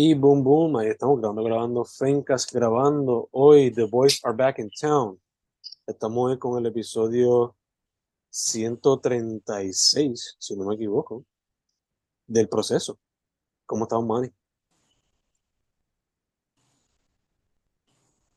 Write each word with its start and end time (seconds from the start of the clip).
Y 0.00 0.14
boom, 0.14 0.44
boom, 0.44 0.76
ahí 0.76 0.90
estamos 0.90 1.18
grabando, 1.18 1.42
grabando, 1.42 1.84
Fencas 1.84 2.46
grabando. 2.52 3.28
Hoy 3.32 3.72
The 3.72 3.86
Boys 3.86 4.24
Are 4.24 4.32
Back 4.32 4.60
in 4.60 4.70
Town. 4.70 5.20
Estamos 5.88 6.30
hoy 6.30 6.38
con 6.38 6.56
el 6.56 6.66
episodio 6.66 7.56
136, 8.30 10.36
si 10.38 10.56
no 10.56 10.66
me 10.66 10.76
equivoco, 10.76 11.24
del 12.28 12.48
proceso. 12.48 12.96
¿Cómo 13.66 13.86
estamos, 13.86 14.06
Manny? 14.06 14.28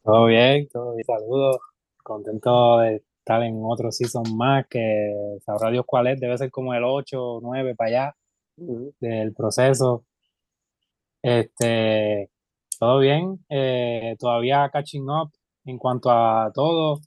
Todo 0.04 0.26
bien, 0.26 0.68
todo 0.68 0.96
bien, 0.96 1.06
saludos. 1.06 1.58
Contento 2.02 2.80
de 2.80 3.04
estar 3.20 3.44
en 3.44 3.62
otro 3.64 3.92
season 3.92 4.36
más 4.36 4.66
que 4.68 5.40
sabrá 5.46 5.70
Dios 5.70 5.86
cuál 5.86 6.08
es, 6.08 6.20
debe 6.20 6.40
ser 6.40 6.50
como 6.50 6.74
el 6.74 6.84
8 6.84 7.24
o 7.24 7.40
9 7.40 7.76
para 7.76 7.88
allá 7.88 8.16
del 8.58 9.32
proceso. 9.36 10.06
Este, 11.22 12.30
todo 12.80 13.00
bien, 13.00 13.46
eh, 13.50 14.16
todavía 14.20 14.70
catching 14.72 15.08
up 15.10 15.32
en 15.66 15.78
cuanto 15.78 16.10
a 16.10 16.52
todo, 16.54 17.00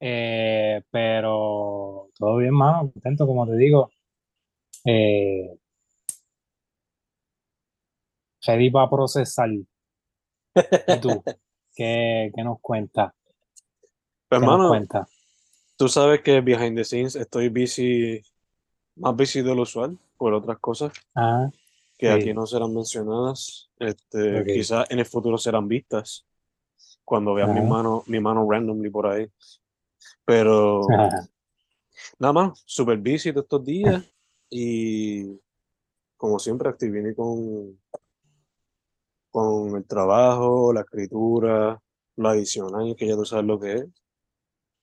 eh, 0.00 0.82
pero 0.90 2.08
todo 2.18 2.36
bien, 2.38 2.54
mano, 2.54 2.90
contento, 2.92 3.26
como 3.26 3.46
te 3.46 3.56
digo. 3.56 3.90
Eh, 4.84 5.56
ready 8.46 8.70
para 8.70 8.88
procesar. 8.88 9.50
¿Y 9.50 9.66
tú? 11.00 11.22
¿Qué, 11.74 12.32
qué 12.34 12.42
nos 12.42 12.60
cuentas? 12.60 13.12
Pues, 14.28 14.40
¿Qué 14.40 14.46
nos 14.46 14.54
hermano, 14.54 14.68
cuentas? 14.70 15.08
tú 15.76 15.88
sabes 15.88 16.22
que 16.22 16.40
behind 16.40 16.76
the 16.76 16.84
scenes 16.84 17.14
estoy 17.16 17.48
busy, 17.48 18.22
más 18.96 19.14
busy 19.14 19.42
de 19.42 19.54
lo 19.54 19.62
usual, 19.62 19.96
por 20.16 20.32
otras 20.34 20.58
cosas 20.58 20.92
Ah, 21.14 21.48
que 21.98 22.06
sí, 22.06 22.12
aquí 22.12 22.32
no 22.32 22.46
serán 22.46 22.72
mencionadas. 22.72 23.70
Este, 23.78 24.40
ok. 24.40 24.46
quizás 24.46 24.90
en 24.90 25.00
el 25.00 25.06
futuro 25.06 25.36
serán 25.36 25.68
vistas 25.68 26.24
cuando 27.04 27.34
vean 27.34 27.54
mi 27.54 27.60
mano, 27.60 28.04
mi 28.06 28.20
mano 28.20 28.48
randomly 28.48 28.90
por 28.90 29.06
ahí. 29.06 29.26
Pero 30.24 30.82
nada 32.18 32.32
más, 32.32 32.62
super 32.64 32.98
busy 32.98 33.32
de 33.32 33.40
estos 33.40 33.64
días 33.64 34.04
y 34.50 35.38
como 36.16 36.38
siempre 36.38 36.68
activiné 36.68 37.14
con, 37.14 37.80
con 39.30 39.76
el 39.76 39.84
trabajo, 39.84 40.72
la 40.72 40.80
escritura, 40.82 41.80
la 42.16 42.30
adicional, 42.30 42.94
que 42.96 43.06
ya 43.06 43.16
tú 43.16 43.24
sabes 43.24 43.46
lo 43.46 43.58
que 43.58 43.72
es. 43.72 43.86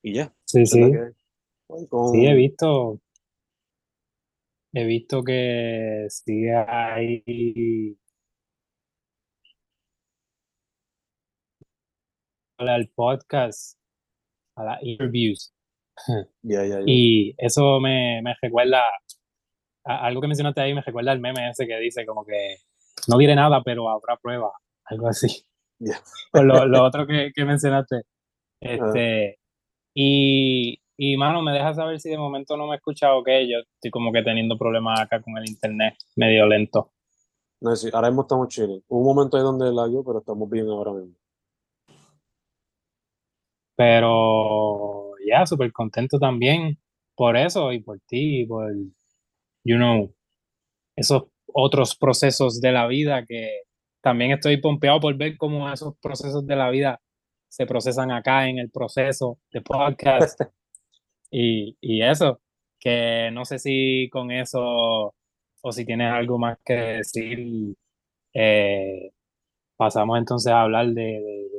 Y 0.02 0.14
ya, 0.16 0.34
Sí, 0.45 0.66
sí, 0.66 0.84
sí, 0.84 2.25
he 2.25 2.34
visto, 2.36 3.00
he 4.76 4.84
visto 4.86 5.23
que 5.23 6.06
sigue 6.09 6.54
ahí 6.56 7.98
al 12.58 12.90
podcast, 12.96 13.78
a 14.58 14.64
las 14.66 14.84
interviews. 14.84 15.53
Y 16.86 17.34
eso 17.38 17.80
me, 17.80 18.22
me 18.22 18.36
recuerda, 18.42 18.84
a- 19.86 20.06
algo 20.06 20.22
que 20.22 20.28
mencionaste 20.28 20.62
ahí 20.62 20.73
me 20.73 20.81
recuerda 20.81 21.12
al 21.14 21.20
meme 21.22 21.50
ese 21.50 21.66
que 21.68 21.78
dice 21.80 22.06
como 22.06 22.26
que 22.26 22.58
no 23.08 23.18
diré 23.18 23.36
nada, 23.36 23.62
pero 23.64 23.90
habrá 23.90 24.18
prueba, 24.18 24.52
algo 24.86 25.08
así. 25.08 25.46
Con 26.31 26.48
lo, 26.48 26.66
lo 26.66 26.84
otro 26.86 27.08
que, 27.08 27.31
que 27.34 27.46
mencionaste. 27.46 27.98
Ah. 27.98 28.02
Este, 28.59 29.40
y, 29.96 30.80
y 30.98 31.18
mano, 31.18 31.42
me 31.42 31.52
deja 31.52 31.74
saber 31.74 32.00
si 32.00 32.10
de 32.10 32.18
momento 32.18 32.56
no 32.56 32.68
me 32.68 32.76
escucha 32.78 33.14
o 33.16 33.24
qué. 33.24 33.48
Yo 33.50 33.60
estoy 33.60 33.92
como 33.92 34.12
que 34.12 34.24
teniendo 34.24 34.58
problemas 34.58 35.00
acá 35.02 35.22
con 35.22 35.38
el 35.38 35.48
internet, 35.50 35.96
medio 36.16 36.46
lento. 36.48 36.92
No, 37.62 37.76
sí, 37.76 37.90
ahora 37.94 38.10
mismo 38.10 38.24
estamos. 38.24 38.58
Hubo 38.58 39.00
un 39.00 39.06
momento 39.16 39.38
ahí 39.38 39.44
donde 39.44 39.72
lagueó, 39.74 40.04
pero 40.04 40.20
estamos 40.20 40.50
bien 40.50 40.68
ahora 40.70 40.94
mismo. 40.94 41.16
Pero 43.75 45.12
ya, 45.28 45.46
súper 45.46 45.72
contento 45.74 46.18
también 46.18 46.80
por 47.16 47.36
eso 47.36 47.74
y 47.74 47.81
por 47.81 48.00
ti 48.02 48.42
y 48.42 48.46
por, 48.46 48.74
you 49.64 49.75
know, 49.75 50.14
esos 50.96 51.24
otros 51.48 51.96
procesos 51.96 52.62
de 52.62 52.72
la 52.72 52.88
vida 52.88 53.25
que 53.25 53.64
también 54.02 54.31
estoy 54.31 54.58
pompeado 54.58 55.00
por 55.00 55.16
ver 55.16 55.38
cómo 55.38 55.72
esos 55.72 55.98
procesos 55.98 56.46
de 56.46 56.56
la 56.56 56.69
vida 56.69 57.02
se 57.50 57.66
procesan 57.66 58.12
acá 58.12 58.48
en 58.48 58.59
el 58.59 58.69
proceso 58.69 59.40
de 59.52 59.62
podcast 59.62 60.40
y, 61.31 61.78
y 61.81 62.02
eso, 62.03 62.40
que 62.80 63.30
no 63.34 63.46
sé 63.46 63.59
si 63.59 64.09
con 64.12 64.31
eso 64.31 65.13
o 65.62 65.72
si 65.72 65.86
tienes 65.86 66.12
algo 66.12 66.38
más 66.38 66.58
que 66.63 66.74
decir, 66.75 67.75
eh, 68.34 69.12
pasamos 69.78 70.18
entonces 70.19 70.52
a 70.52 70.62
hablar 70.63 70.88
de, 70.88 71.02
de, 71.03 71.50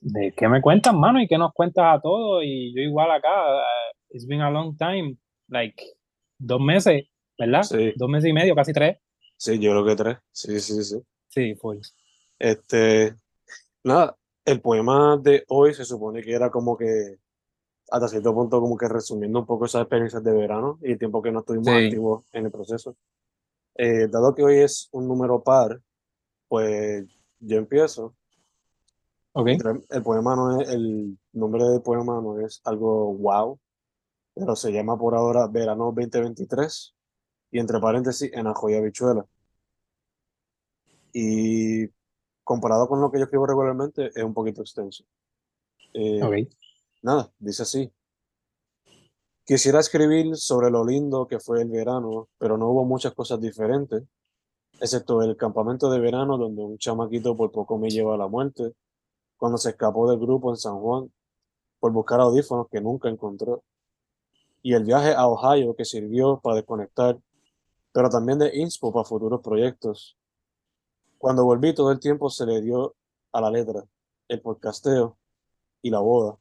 de- 0.00 0.32
qué 0.36 0.48
me 0.48 0.60
cuentas, 0.60 0.94
mano, 0.94 1.20
y 1.20 1.26
qué 1.26 1.38
nos 1.38 1.52
cuentas 1.52 1.84
a 1.98 2.00
todos. 2.00 2.42
Y 2.44 2.74
yo 2.74 2.82
igual 2.82 3.10
acá, 3.10 3.30
uh, 3.30 3.62
it's 4.10 4.26
been 4.26 4.40
a 4.42 4.50
long 4.50 4.76
time, 4.76 5.16
like 5.48 5.82
dos 6.38 6.60
meses, 6.60 7.04
¿verdad? 7.38 7.62
Sí. 7.62 7.92
Dos 7.96 8.08
meses 8.08 8.30
y 8.30 8.32
medio, 8.32 8.54
casi 8.54 8.72
tres. 8.72 8.98
Sí, 9.36 9.58
yo 9.58 9.70
creo 9.72 9.84
que 9.84 9.96
tres. 9.96 10.18
Sí, 10.32 10.60
sí, 10.60 10.84
sí. 10.84 11.02
Sí, 11.28 11.54
full. 11.56 11.78
Este, 12.38 13.14
nada, 13.82 14.16
el 14.44 14.60
poema 14.60 15.16
de 15.16 15.44
hoy 15.48 15.74
se 15.74 15.84
supone 15.84 16.22
que 16.22 16.32
era 16.32 16.50
como 16.50 16.76
que, 16.76 17.18
hasta 17.90 18.08
cierto 18.08 18.34
punto, 18.34 18.60
como 18.60 18.76
que 18.76 18.88
resumiendo 18.88 19.40
un 19.40 19.46
poco 19.46 19.66
esas 19.66 19.82
experiencias 19.82 20.22
de 20.24 20.32
verano 20.32 20.78
y 20.82 20.92
el 20.92 20.98
tiempo 20.98 21.20
que 21.22 21.30
no 21.32 21.40
estuvimos 21.40 21.68
Sí. 21.68 21.84
activos 21.86 22.24
en 22.32 22.46
el 22.46 22.50
proceso. 22.50 22.96
Eh, 23.76 24.08
dado 24.08 24.34
que 24.34 24.42
hoy 24.44 24.58
es 24.58 24.88
un 24.92 25.06
número 25.08 25.42
par, 25.42 25.80
pues 26.48 27.04
yo 27.40 27.56
empiezo. 27.58 28.14
Ok. 29.32 29.48
Entre- 29.48 29.80
El 29.90 30.02
poema 30.02 30.36
no 30.36 30.60
es, 30.60 30.68
el 30.68 31.18
nombre 31.32 31.64
del 31.64 31.82
poema 31.82 32.20
no 32.20 32.38
es 32.40 32.60
algo 32.64 33.14
wow, 33.14 33.58
pero 34.34 34.54
se 34.56 34.72
llama 34.72 34.96
por 34.98 35.14
ahora 35.14 35.46
Verano 35.48 35.92
2023 35.92 36.94
y 37.50 37.58
entre 37.58 37.80
paréntesis 37.80 38.30
en 38.32 38.46
ajo 38.46 38.70
y 38.70 38.74
habichuela. 38.74 39.26
Y 41.12 41.88
comparado 42.42 42.88
con 42.88 43.00
lo 43.00 43.10
que 43.10 43.18
yo 43.18 43.24
escribo 43.24 43.46
regularmente, 43.46 44.10
es 44.14 44.22
un 44.22 44.34
poquito 44.34 44.60
extenso. 44.62 45.04
Eh, 45.92 46.22
Ok. 46.22 46.48
Nada, 47.04 47.30
dice 47.38 47.64
así. 47.64 47.92
Quisiera 49.44 49.78
escribir 49.78 50.36
sobre 50.36 50.70
lo 50.70 50.86
lindo 50.86 51.26
que 51.26 51.38
fue 51.38 51.60
el 51.60 51.68
verano, 51.68 52.30
pero 52.38 52.56
no 52.56 52.70
hubo 52.70 52.86
muchas 52.86 53.12
cosas 53.12 53.38
diferentes, 53.42 54.04
excepto 54.80 55.20
el 55.20 55.36
campamento 55.36 55.90
de 55.90 56.00
verano 56.00 56.38
donde 56.38 56.62
un 56.62 56.78
chamaquito 56.78 57.36
por 57.36 57.52
poco 57.52 57.76
me 57.76 57.90
lleva 57.90 58.14
a 58.14 58.16
la 58.16 58.26
muerte, 58.26 58.72
cuando 59.36 59.58
se 59.58 59.68
escapó 59.68 60.08
del 60.08 60.18
grupo 60.18 60.50
en 60.50 60.56
San 60.56 60.78
Juan 60.78 61.12
por 61.78 61.92
buscar 61.92 62.20
audífonos 62.20 62.68
que 62.70 62.80
nunca 62.80 63.10
encontró, 63.10 63.62
y 64.62 64.72
el 64.72 64.84
viaje 64.84 65.12
a 65.12 65.28
Ohio 65.28 65.76
que 65.76 65.84
sirvió 65.84 66.40
para 66.40 66.56
desconectar, 66.56 67.20
pero 67.92 68.08
también 68.08 68.38
de 68.38 68.56
inspo 68.56 68.94
para 68.94 69.04
futuros 69.04 69.42
proyectos. 69.42 70.16
Cuando 71.18 71.44
volví 71.44 71.74
todo 71.74 71.92
el 71.92 72.00
tiempo 72.00 72.30
se 72.30 72.46
le 72.46 72.62
dio 72.62 72.96
a 73.30 73.42
la 73.42 73.50
letra, 73.50 73.84
el 74.26 74.40
podcasteo 74.40 75.18
y 75.82 75.90
la 75.90 75.98
boda 75.98 76.38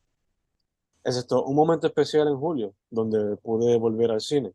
excepto 1.04 1.44
un 1.44 1.56
momento 1.56 1.88
especial 1.88 2.28
en 2.28 2.38
julio, 2.38 2.76
donde 2.90 3.38
pude 3.38 3.78
volver 3.78 4.12
al 4.12 4.22
cine. 4.22 4.54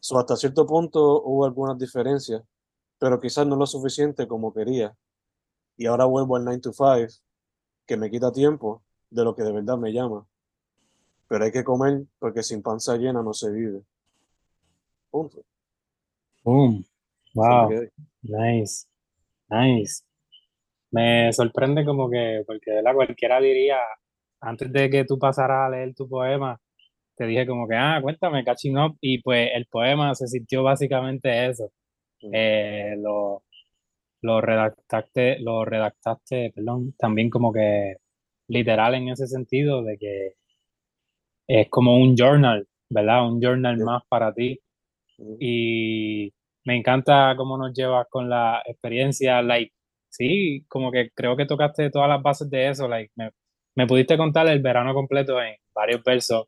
So, 0.00 0.18
hasta 0.18 0.36
cierto 0.36 0.66
punto 0.66 1.22
hubo 1.22 1.44
algunas 1.44 1.78
diferencias, 1.78 2.42
pero 2.98 3.20
quizás 3.20 3.46
no 3.46 3.56
lo 3.56 3.66
suficiente 3.66 4.26
como 4.26 4.52
quería. 4.52 4.96
Y 5.76 5.86
ahora 5.86 6.04
vuelvo 6.04 6.36
al 6.36 6.44
9 6.44 6.60
to 6.60 6.72
5, 6.72 7.22
que 7.86 7.96
me 7.96 8.10
quita 8.10 8.32
tiempo 8.32 8.82
de 9.10 9.24
lo 9.24 9.34
que 9.34 9.42
de 9.42 9.52
verdad 9.52 9.78
me 9.78 9.92
llama. 9.92 10.26
Pero 11.28 11.44
hay 11.44 11.52
que 11.52 11.64
comer 11.64 12.04
porque 12.18 12.42
sin 12.42 12.62
panza 12.62 12.96
llena 12.96 13.22
no 13.22 13.32
se 13.32 13.50
vive. 13.50 13.82
Punto. 15.10 15.44
Boom. 16.44 16.84
Wow. 17.34 17.70
Nice. 18.22 18.86
Nice. 19.48 20.04
Me 20.90 21.32
sorprende 21.32 21.84
como 21.84 22.10
que, 22.10 22.42
porque 22.46 22.70
de 22.70 22.82
la 22.82 22.92
cualquiera 22.92 23.40
diría, 23.40 23.78
antes 24.42 24.72
de 24.72 24.90
que 24.90 25.04
tú 25.06 25.18
pasaras 25.18 25.68
a 25.68 25.70
leer 25.70 25.94
tu 25.94 26.08
poema, 26.08 26.60
te 27.16 27.26
dije 27.26 27.46
como 27.46 27.68
que, 27.68 27.76
ah, 27.76 28.00
cuéntame, 28.02 28.44
catching 28.44 28.78
up, 28.78 28.96
y 29.02 29.20
pues 29.22 29.50
el 29.54 29.66
poema 29.66 30.14
se 30.16 30.28
sintió 30.28 30.62
básicamente 30.64 31.48
eso. 31.48 31.72
Eh, 32.32 32.96
lo, 32.98 33.44
lo 34.22 34.40
redactaste, 34.42 35.38
lo 35.40 35.64
redactaste, 35.66 36.52
perdón, 36.54 36.94
también 36.98 37.30
como 37.30 37.52
que 37.52 37.96
literal 38.48 38.94
en 38.96 39.08
ese 39.10 39.26
sentido 39.28 39.82
de 39.84 39.98
que 39.98 40.34
es 41.48 41.68
como 41.70 41.96
un 41.98 42.16
journal, 42.16 42.66
¿verdad? 42.90 43.26
Un 43.26 43.40
journal 43.40 43.76
Sí. 43.78 43.84
más 43.84 44.02
para 44.08 44.32
ti. 44.34 44.58
Mm, 45.18 45.36
Y 45.40 46.32
me 46.64 46.76
encanta 46.76 47.34
cómo 47.36 47.58
nos 47.58 47.74
llevas 47.74 48.06
con 48.10 48.28
la 48.30 48.62
experiencia, 48.66 49.42
like, 49.42 49.72
sí, 50.10 50.64
como 50.68 50.92
que 50.92 51.10
creo 51.14 51.36
que 51.36 51.46
tocaste 51.46 51.90
todas 51.90 52.08
las 52.08 52.22
bases 52.22 52.50
de 52.50 52.68
eso, 52.70 52.88
like, 52.88 53.12
me, 53.16 53.30
me 53.74 53.86
pudiste 53.86 54.16
contar 54.16 54.46
el 54.48 54.60
verano 54.60 54.94
completo 54.94 55.40
en 55.40 55.56
varios 55.74 56.02
versos, 56.02 56.46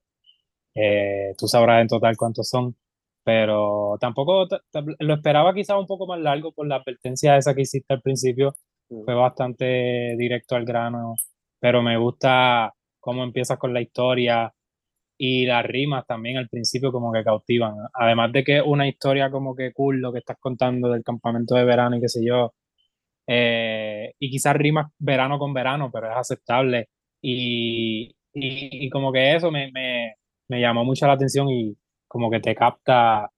eh, 0.75 1.32
tú 1.38 1.47
sabrás 1.47 1.82
en 1.82 1.88
total 1.88 2.17
cuántos 2.17 2.49
son, 2.49 2.76
pero 3.25 3.97
tampoco 4.00 4.47
lo 4.99 5.15
esperaba 5.15 5.55
quizás 5.55 5.79
un 5.79 5.87
poco 5.87 6.06
más 6.06 6.21
largo 6.21 6.53
por 6.53 6.67
la 6.67 6.76
advertencia 6.76 7.37
esa 7.37 7.55
que 7.55 7.62
hiciste 7.62 7.94
al 7.94 8.03
principio. 8.03 8.55
Mm. 8.91 9.05
Fue 9.05 9.15
bastante 9.15 10.15
directo 10.19 10.56
al 10.56 10.65
grano, 10.65 11.15
pero 11.61 11.82
me 11.82 11.97
gusta 11.97 12.75
cómo 13.00 13.25
empiezas 13.25 13.59
con 13.59 13.73
la 13.73 13.81
historia 13.81 14.53
y 15.17 15.47
las 15.47 15.65
rimas 15.65 16.06
también 16.06 16.38
al 16.38 16.49
principio 16.49 16.93
como 16.93 17.12
que 17.12 17.25
cautivan. 17.25 17.75
Además 17.94 18.32
de 18.32 18.44
que 18.44 18.61
una 18.61 18.88
historia 18.88 19.31
como 19.31 19.55
que 19.55 19.73
cool 19.73 20.00
lo 20.00 20.12
que 20.12 20.19
estás 20.19 20.37
contando 20.41 20.91
del 20.91 21.05
campamento 21.05 21.55
de 21.55 21.65
verano 21.65 21.97
y 21.97 22.00
qué 22.00 22.09
sé 22.09 22.25
yo. 22.27 22.55
Eh, 23.27 24.15
y 24.19 24.31
quizás 24.31 24.56
rimas 24.56 24.93
verano 24.99 25.38
con 25.38 25.55
verano, 25.55 25.91
pero 25.93 26.11
es 26.11 26.17
aceptable. 26.17 26.88
Y, 27.26 28.15
y, 28.35 28.87
y 28.87 28.91
como 28.91 29.11
que 29.12 29.35
eso 29.35 29.50
me, 29.50 29.71
me, 29.73 30.17
me 30.49 30.61
llamó 30.61 30.85
mucho 30.85 31.06
la 31.06 31.15
atención 31.15 31.49
y 31.49 31.75
como 32.06 32.31
que 32.31 32.41
te 32.41 32.55
capta 32.55 33.31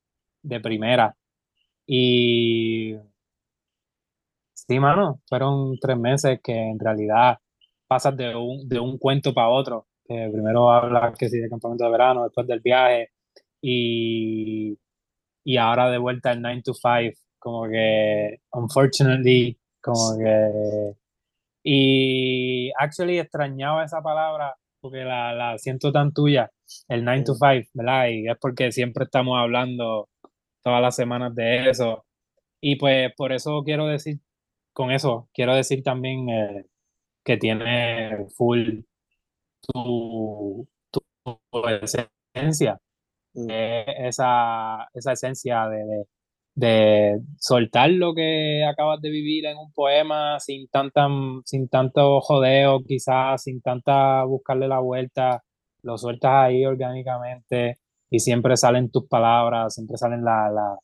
de 0.42 0.60
primera. 0.60 1.16
Y 1.86 2.96
sí, 4.54 4.80
mano, 4.80 5.20
fueron 5.28 5.78
tres 5.80 5.96
meses 5.98 6.40
que 6.42 6.52
en 6.52 6.78
realidad 6.80 7.38
pasas 7.86 8.16
de 8.16 8.34
un, 8.34 8.68
de 8.68 8.80
un 8.80 8.98
cuento 8.98 9.32
para 9.32 9.50
otro. 9.50 9.86
Primero 10.06 10.70
hablas 10.70 11.16
que 11.18 11.28
sí 11.28 11.38
de 11.38 11.48
campamento 11.48 11.84
de 11.84 11.90
verano, 11.90 12.24
después 12.24 12.46
del 12.46 12.60
viaje 12.60 13.10
y, 13.60 14.78
y 15.44 15.56
ahora 15.58 15.90
de 15.90 15.98
vuelta 15.98 16.30
al 16.30 16.42
9 16.42 16.62
to 16.64 16.74
5. 16.74 17.18
Como 17.38 17.68
que, 17.68 18.40
unfortunately, 18.52 19.56
como 19.80 20.18
que. 20.18 20.94
Y 21.66 22.72
actually 22.78 23.18
extrañaba 23.20 23.84
esa 23.84 24.02
palabra 24.02 24.56
porque 24.80 25.04
la, 25.04 25.34
la 25.34 25.58
siento 25.58 25.92
tan 25.92 26.12
tuya, 26.14 26.52
el 26.88 27.04
9 27.04 27.24
to 27.24 27.34
5, 27.34 27.70
¿verdad? 27.74 28.08
Y 28.10 28.28
es 28.28 28.36
porque 28.40 28.72
siempre 28.72 29.04
estamos 29.04 29.38
hablando 29.40 30.08
todas 30.62 30.82
las 30.82 30.96
semanas 30.96 31.34
de 31.34 31.70
eso. 31.70 32.04
Y 32.60 32.76
pues 32.76 33.12
por 33.16 33.32
eso 33.32 33.62
quiero 33.64 33.86
decir, 33.88 34.18
con 34.74 34.92
eso, 34.92 35.28
quiero 35.34 35.54
decir 35.56 35.82
también 35.84 36.28
eh, 36.30 36.66
que 37.24 37.36
tiene 37.38 38.26
full 38.36 38.80
tu, 39.62 40.68
tu, 40.90 41.02
esencia, 41.82 42.80
Mm. 43.34 43.48
eh, 43.50 44.08
esa, 44.08 44.88
esa 44.94 45.12
esencia 45.12 45.68
de, 45.68 45.78
de, 45.86 46.06
de 46.56 47.20
soltar 47.38 47.90
lo 47.90 48.14
que 48.14 48.64
acabas 48.64 49.00
de 49.02 49.10
vivir 49.10 49.46
en 49.46 49.58
un 49.58 49.72
poema 49.72 50.40
sin, 50.40 50.68
tanta, 50.68 51.06
sin 51.44 51.68
tanto 51.68 52.20
jodeo, 52.22 52.82
quizás 52.82 53.42
sin 53.42 53.60
tanta 53.60 54.24
buscarle 54.24 54.66
la 54.66 54.80
vuelta, 54.80 55.44
lo 55.82 55.98
sueltas 55.98 56.32
ahí 56.32 56.64
orgánicamente 56.64 57.78
y 58.10 58.20
siempre 58.20 58.56
salen 58.56 58.90
tus 58.90 59.06
palabras, 59.06 59.74
siempre 59.74 59.98
salen 59.98 60.24
la... 60.24 60.50
la 60.50 60.78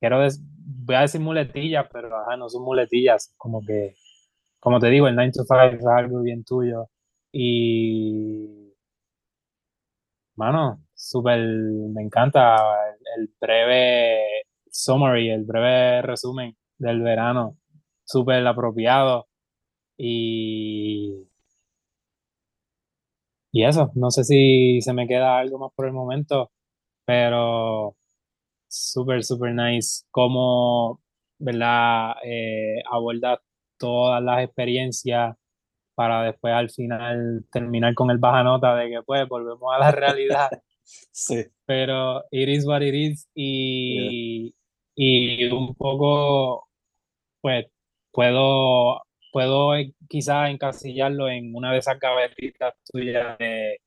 quiero 0.00 0.18
voy 0.18 0.96
a 0.96 1.00
decir 1.02 1.20
muletillas, 1.20 1.86
pero 1.92 2.16
ajá, 2.16 2.36
no 2.36 2.48
son 2.48 2.62
muletillas, 2.64 3.34
como 3.36 3.60
que, 3.62 3.94
como 4.60 4.78
te 4.80 4.88
digo, 4.88 5.08
el 5.08 5.14
9 5.16 5.32
to 5.32 5.44
5 5.44 5.76
es 5.76 5.86
algo 5.86 6.22
bien 6.22 6.44
tuyo. 6.44 6.88
Y, 7.32 8.74
mano, 10.36 10.82
súper, 10.94 11.38
me 11.40 12.02
encanta 12.02 12.56
el, 13.16 13.30
breve 13.40 14.44
summary, 14.70 15.30
el 15.30 15.44
breve 15.44 16.02
resumen 16.02 16.56
del 16.78 17.02
verano, 17.02 17.56
súper 18.04 18.46
apropiado 18.46 19.28
y, 19.96 21.28
y 23.52 23.64
eso, 23.64 23.90
no 23.94 24.10
sé 24.10 24.24
si 24.24 24.80
se 24.82 24.92
me 24.92 25.08
queda 25.08 25.38
algo 25.38 25.58
más 25.58 25.72
por 25.74 25.86
el 25.86 25.92
momento, 25.92 26.52
pero 27.04 27.96
súper, 28.68 29.24
súper 29.24 29.54
nice 29.54 30.04
cómo, 30.10 31.00
¿verdad? 31.38 32.14
Eh, 32.24 32.82
aborda 32.90 33.40
todas 33.78 34.22
las 34.22 34.44
experiencias 34.44 35.36
para 35.94 36.22
después 36.22 36.54
al 36.54 36.70
final 36.70 37.44
terminar 37.52 37.94
con 37.94 38.10
el 38.10 38.18
baja 38.18 38.44
nota 38.44 38.76
de 38.76 38.90
que 38.90 39.02
pues 39.02 39.28
volvemos 39.28 39.74
a 39.74 39.78
la 39.80 39.90
realidad, 39.90 40.48
Sí, 41.12 41.44
pero 41.66 42.24
it 42.30 42.48
is 42.48 42.66
what 42.66 42.82
it 42.82 42.94
is 42.94 43.28
y, 43.34 44.54
y 44.94 45.44
un 45.46 45.74
poco 45.74 46.68
pues 47.40 47.66
puedo, 48.12 49.02
puedo 49.32 49.72
quizás 50.08 50.50
encasillarlo 50.50 51.28
en 51.28 51.54
una 51.54 51.72
de 51.72 51.78
esas 51.78 51.98
gavetitas 52.00 52.74
tuyas 52.90 53.38
de, 53.38 53.78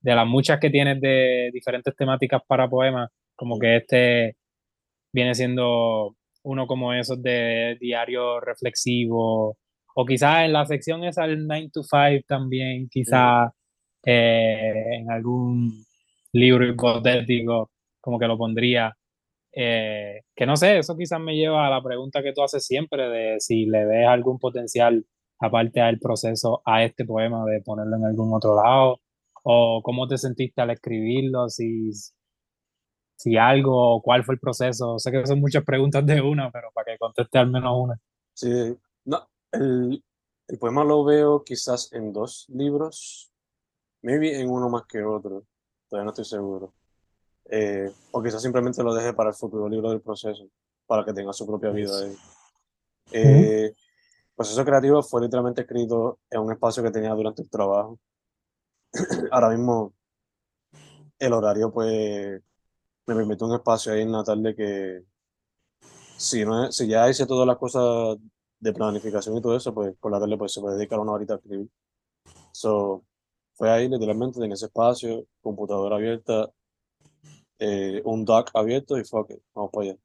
de 0.00 0.14
las 0.14 0.26
muchas 0.26 0.60
que 0.60 0.70
tienes 0.70 1.00
de 1.00 1.50
diferentes 1.52 1.94
temáticas 1.96 2.42
para 2.46 2.68
poemas, 2.68 3.10
como 3.34 3.58
que 3.58 3.76
este 3.76 4.36
viene 5.12 5.34
siendo 5.34 6.16
uno 6.42 6.66
como 6.66 6.92
esos 6.92 7.22
de 7.22 7.76
diario 7.80 8.40
reflexivo, 8.40 9.56
o 9.94 10.06
quizás 10.06 10.44
en 10.44 10.52
la 10.52 10.66
sección 10.66 11.04
esa 11.04 11.26
del 11.26 11.46
9 11.46 11.70
to 11.72 11.82
5 11.82 12.24
también, 12.28 12.88
quizás 12.90 13.50
eh, 14.04 14.98
en 14.98 15.10
algún 15.10 15.85
libro 16.38 16.66
hipotético, 16.66 17.70
como 18.00 18.18
que 18.18 18.26
lo 18.26 18.38
pondría. 18.38 18.96
Eh, 19.52 20.22
que 20.34 20.46
no 20.46 20.56
sé, 20.56 20.78
eso 20.78 20.96
quizás 20.96 21.20
me 21.20 21.34
lleva 21.34 21.66
a 21.66 21.70
la 21.70 21.82
pregunta 21.82 22.22
que 22.22 22.32
tú 22.32 22.42
haces 22.42 22.64
siempre 22.66 23.08
de 23.08 23.40
si 23.40 23.66
le 23.66 23.86
ves 23.86 24.06
algún 24.06 24.38
potencial 24.38 25.04
aparte 25.38 25.80
del 25.80 25.98
proceso 25.98 26.62
a 26.64 26.84
este 26.84 27.04
poema 27.04 27.44
de 27.44 27.60
ponerlo 27.62 27.96
en 27.96 28.04
algún 28.04 28.34
otro 28.34 28.54
lado, 28.56 29.00
o 29.44 29.80
cómo 29.82 30.06
te 30.08 30.18
sentiste 30.18 30.60
al 30.60 30.70
escribirlo, 30.70 31.48
si, 31.48 31.90
si 33.16 33.36
algo, 33.36 34.00
cuál 34.02 34.24
fue 34.24 34.34
el 34.34 34.40
proceso. 34.40 34.98
Sé 34.98 35.10
que 35.12 35.26
son 35.26 35.40
muchas 35.40 35.64
preguntas 35.64 36.04
de 36.04 36.20
una, 36.20 36.50
pero 36.50 36.68
para 36.74 36.92
que 36.92 36.98
conteste 36.98 37.38
al 37.38 37.50
menos 37.50 37.72
una. 37.76 38.00
sí. 38.34 38.76
No, 39.04 39.24
el, 39.52 40.02
el 40.48 40.58
poema 40.58 40.82
lo 40.82 41.04
veo 41.04 41.44
quizás 41.44 41.92
en 41.92 42.12
dos 42.12 42.46
libros, 42.48 43.32
maybe 44.02 44.40
en 44.40 44.50
uno 44.50 44.68
más 44.68 44.84
que 44.86 45.04
otro, 45.04 45.44
todavía 45.88 46.04
no 46.04 46.10
estoy 46.10 46.24
seguro. 46.24 46.72
Eh, 47.48 47.92
o 48.10 48.22
quizás 48.22 48.42
simplemente 48.42 48.82
lo 48.82 48.94
deje 48.94 49.12
para 49.12 49.30
el 49.30 49.36
futuro 49.36 49.68
libro 49.68 49.90
del 49.90 50.00
proceso, 50.00 50.48
para 50.86 51.04
que 51.04 51.12
tenga 51.12 51.32
su 51.32 51.46
propia 51.46 51.70
vida 51.70 51.92
ahí. 52.00 52.16
Eh, 53.12 53.72
proceso 54.34 54.64
creativo 54.64 55.02
fue 55.02 55.22
literalmente 55.22 55.62
escrito 55.62 56.18
en 56.30 56.40
un 56.40 56.52
espacio 56.52 56.82
que 56.82 56.90
tenía 56.90 57.14
durante 57.14 57.42
el 57.42 57.50
trabajo. 57.50 57.98
Ahora 59.30 59.50
mismo 59.50 59.94
el 61.18 61.32
horario 61.32 61.72
pues 61.72 62.42
me 63.06 63.14
permite 63.14 63.44
un 63.44 63.54
espacio 63.54 63.92
ahí 63.92 64.02
en 64.02 64.12
la 64.12 64.24
tarde 64.24 64.54
que 64.54 65.02
si, 66.16 66.44
no 66.44 66.70
si 66.72 66.88
ya 66.88 67.08
hice 67.08 67.26
todas 67.26 67.46
las 67.46 67.56
cosas 67.56 68.18
de 68.58 68.72
planificación 68.72 69.36
y 69.36 69.42
todo 69.42 69.56
eso, 69.56 69.72
pues 69.72 69.94
por 69.98 70.10
la 70.10 70.18
tarde 70.18 70.36
pues 70.36 70.52
se 70.52 70.60
puede 70.60 70.76
dedicar 70.76 70.98
una 70.98 71.12
horita 71.12 71.34
a 71.34 71.36
escribir. 71.36 71.68
So, 72.52 73.04
fue 73.56 73.70
ahí 73.70 73.88
literalmente 73.88 74.44
en 74.44 74.52
ese 74.52 74.66
espacio, 74.66 75.26
computadora 75.40 75.96
abierta, 75.96 76.52
eh, 77.58 78.02
un 78.04 78.24
dock 78.24 78.50
abierto 78.54 78.98
y 78.98 79.04
fuck 79.04 79.30
it, 79.30 79.40
vamos 79.54 79.70
para 79.72 79.90
allá. 79.90 79.98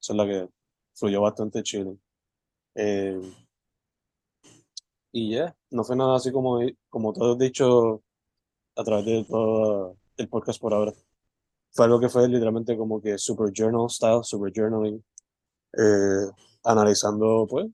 Esa 0.00 0.12
es 0.12 0.16
la 0.16 0.26
que 0.26 0.48
fluyó 0.94 1.20
bastante 1.22 1.62
chill. 1.62 1.98
Eh, 2.74 3.20
y 5.12 5.34
ya, 5.34 5.56
no 5.70 5.84
fue 5.84 5.96
nada 5.96 6.16
así 6.16 6.32
como, 6.32 6.60
como 6.88 7.12
todo 7.12 7.36
dicho 7.36 8.02
a 8.76 8.84
través 8.84 9.06
de 9.06 9.24
todo 9.24 9.96
el 10.16 10.28
podcast 10.28 10.60
por 10.60 10.74
ahora. 10.74 10.92
Fue 11.70 11.84
algo 11.84 12.00
que 12.00 12.08
fue 12.08 12.28
literalmente 12.28 12.76
como 12.76 13.00
que 13.00 13.16
super 13.18 13.52
journal 13.52 13.88
style, 13.88 14.24
super 14.24 14.52
journaling, 14.52 15.02
eh, 15.78 16.30
analizando 16.64 17.46
pues 17.48 17.66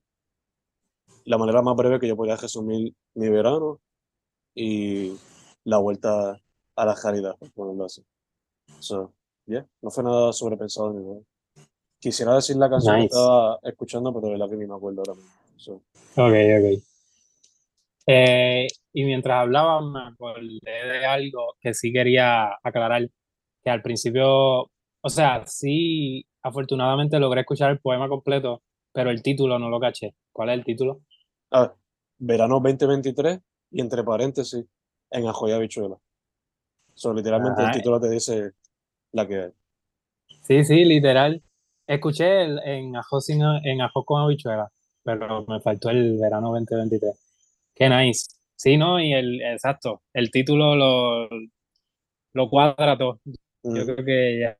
la 1.24 1.38
manera 1.38 1.62
más 1.62 1.76
breve 1.76 1.98
que 1.98 2.08
yo 2.08 2.16
podía 2.16 2.36
resumir 2.36 2.94
mi 3.14 3.28
verano 3.30 3.80
y 4.54 5.12
la 5.64 5.78
vuelta 5.78 6.38
a 6.76 6.84
la 6.84 6.94
realidad, 7.02 7.36
por 7.38 7.50
ponerlo 7.52 7.84
así. 7.86 8.02
So, 8.78 9.12
yeah, 9.46 9.66
no 9.82 9.90
fue 9.90 10.04
nada 10.04 10.32
sobrepensado 10.32 10.92
ni 10.92 11.04
nada. 11.04 11.20
Quisiera 11.98 12.34
decir 12.34 12.56
la 12.56 12.68
canción 12.68 12.96
que 12.96 13.02
Nice. 13.02 13.14
estaba 13.16 13.58
escuchando, 13.62 14.12
pero 14.12 14.26
de 14.26 14.32
verdad 14.32 14.50
que 14.50 14.56
ni 14.56 14.66
me 14.66 14.74
acuerdo 14.74 15.00
ahora 15.00 15.14
mismo. 15.14 15.30
So, 15.56 15.74
Ok, 16.16 16.34
ok. 16.58 16.82
Eh, 18.06 18.66
y 18.92 19.04
mientras 19.04 19.40
hablaba 19.40 19.80
me 19.80 20.00
acordé 20.08 20.60
de 20.62 21.06
algo 21.06 21.54
que 21.60 21.72
sí 21.72 21.92
quería 21.92 22.50
aclarar, 22.62 23.08
que 23.62 23.70
al 23.70 23.80
principio, 23.80 24.62
o 25.00 25.08
sea, 25.08 25.46
sí, 25.46 26.24
afortunadamente 26.42 27.18
logré 27.18 27.40
escuchar 27.40 27.70
el 27.70 27.80
poema 27.80 28.08
completo, 28.08 28.62
pero 28.92 29.10
el 29.10 29.22
título 29.22 29.58
no 29.58 29.70
lo 29.70 29.80
caché. 29.80 30.14
¿Cuál 30.32 30.50
es 30.50 30.58
el 30.58 30.64
título? 30.64 31.00
ah, 31.50 31.72
verano 32.18 32.60
2023 32.60 33.40
y 33.74 33.80
entre 33.80 34.04
paréntesis, 34.04 34.64
en 35.10 35.26
Ajo 35.26 35.48
y 35.48 35.52
Habichuela. 35.52 35.96
So, 36.94 37.12
literalmente 37.12 37.60
el 37.60 37.66
Ajá. 37.68 37.76
título 37.76 38.00
te 38.00 38.08
dice 38.08 38.52
la 39.12 39.26
que 39.26 39.34
hay. 39.42 39.50
Sí, 40.42 40.64
sí, 40.64 40.84
literal. 40.84 41.42
Escuché 41.86 42.44
el, 42.44 42.60
en, 42.64 42.94
Ajo 42.96 43.20
sin- 43.20 43.42
en 43.42 43.80
Ajo 43.82 44.04
con 44.04 44.22
habichuela, 44.22 44.70
pero 45.02 45.44
me 45.46 45.60
faltó 45.60 45.90
el 45.90 46.16
verano 46.18 46.52
2023. 46.52 47.18
Qué 47.74 47.88
nice. 47.88 48.28
Sí, 48.54 48.76
¿no? 48.76 49.00
Y 49.00 49.12
el, 49.12 49.42
exacto, 49.42 50.02
el 50.12 50.30
título 50.30 50.76
lo, 50.76 51.28
lo 52.32 52.48
cuadra 52.48 52.96
todo. 52.96 53.20
Yo 53.64 53.84
creo 53.84 54.04
que 54.04 54.56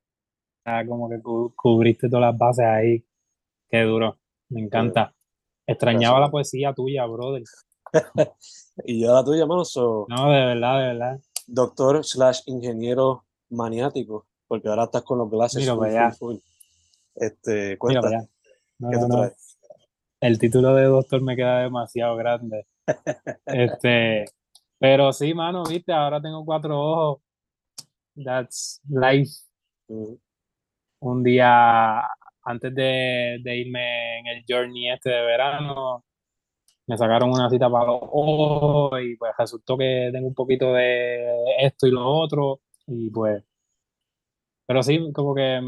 ya, 0.64 0.86
como 0.86 1.08
que 1.08 1.20
cubriste 1.54 2.08
todas 2.08 2.32
las 2.32 2.38
bases 2.38 2.64
ahí. 2.64 3.04
Qué 3.70 3.82
duro, 3.82 4.18
me 4.48 4.60
encanta. 4.62 5.14
Extrañaba 5.66 6.18
la 6.18 6.30
poesía 6.30 6.74
tuya, 6.74 7.06
brother. 7.06 7.44
y 8.84 9.02
yo 9.02 9.14
la 9.14 9.24
tuya, 9.24 9.46
mano. 9.46 9.62
no, 10.08 10.30
de 10.30 10.46
verdad, 10.46 10.78
de 10.78 10.86
verdad. 10.86 11.20
Doctor 11.46 12.04
slash 12.04 12.40
ingeniero 12.46 13.24
maniático, 13.50 14.26
porque 14.46 14.68
ahora 14.68 14.84
estás 14.84 15.02
con 15.02 15.18
los 15.18 15.30
glasses. 15.30 15.60
Mira, 15.60 16.10
full, 16.12 16.16
full, 16.18 16.36
Este, 17.14 17.78
cuenta. 17.78 18.26
El 20.20 20.38
título 20.38 20.74
de 20.74 20.84
doctor 20.84 21.22
me 21.22 21.36
queda 21.36 21.60
demasiado 21.60 22.16
grande. 22.16 22.66
este, 23.46 24.24
pero 24.78 25.12
sí, 25.12 25.34
mano, 25.34 25.64
viste, 25.64 25.92
ahora 25.92 26.20
tengo 26.20 26.44
cuatro 26.44 26.80
ojos. 26.80 27.22
That's 28.16 28.80
life. 28.88 29.32
Mm. 29.88 30.14
Un 31.00 31.22
día 31.22 32.02
antes 32.44 32.74
de, 32.74 33.38
de, 33.42 33.56
irme 33.56 34.20
en 34.20 34.26
el 34.28 34.44
journey 34.48 34.90
este 34.90 35.10
de 35.10 35.22
verano, 35.22 36.04
me 36.86 36.98
sacaron 36.98 37.30
una 37.30 37.50
cita 37.50 37.70
para 37.70 37.86
los 37.86 38.00
ojos 38.02 39.00
y 39.02 39.16
pues 39.16 39.32
resultó 39.38 39.76
que 39.76 40.10
tengo 40.12 40.28
un 40.28 40.34
poquito 40.34 40.72
de 40.72 41.24
esto 41.58 41.86
y 41.86 41.90
lo 41.90 42.06
otro 42.06 42.60
y 42.86 43.10
pues, 43.10 43.42
pero 44.66 44.82
sí, 44.82 45.12
como 45.12 45.34
que, 45.34 45.60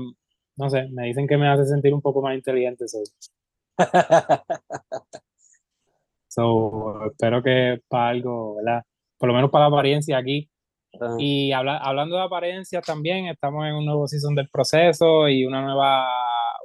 no 0.57 0.71
sé, 0.71 0.89
me 0.91 1.07
dicen 1.07 1.27
que 1.27 1.37
me 1.37 1.49
hace 1.49 1.65
sentir 1.67 1.93
un 1.95 2.01
poco 2.01 2.23
más 2.23 2.35
inteligente. 2.35 2.87
So, 2.89 2.99
so 6.29 7.07
espero 7.07 7.43
que 7.43 7.81
para 7.89 8.09
algo, 8.09 8.57
¿verdad? 8.57 8.83
Por 9.19 9.29
lo 9.29 9.35
menos 9.35 9.51
para 9.51 9.69
la 9.69 9.77
apariencia 9.77 10.19
aquí. 10.19 10.51
Y 11.19 11.53
hablando 11.53 12.17
de 12.17 12.23
apariencia 12.23 12.81
también, 12.81 13.27
estamos 13.27 13.67
en 13.67 13.75
un 13.75 13.85
nuevo 13.85 14.09
season 14.09 14.35
del 14.35 14.49
proceso 14.49 15.29
y 15.29 15.45
una 15.45 15.61
nueva, 15.61 16.09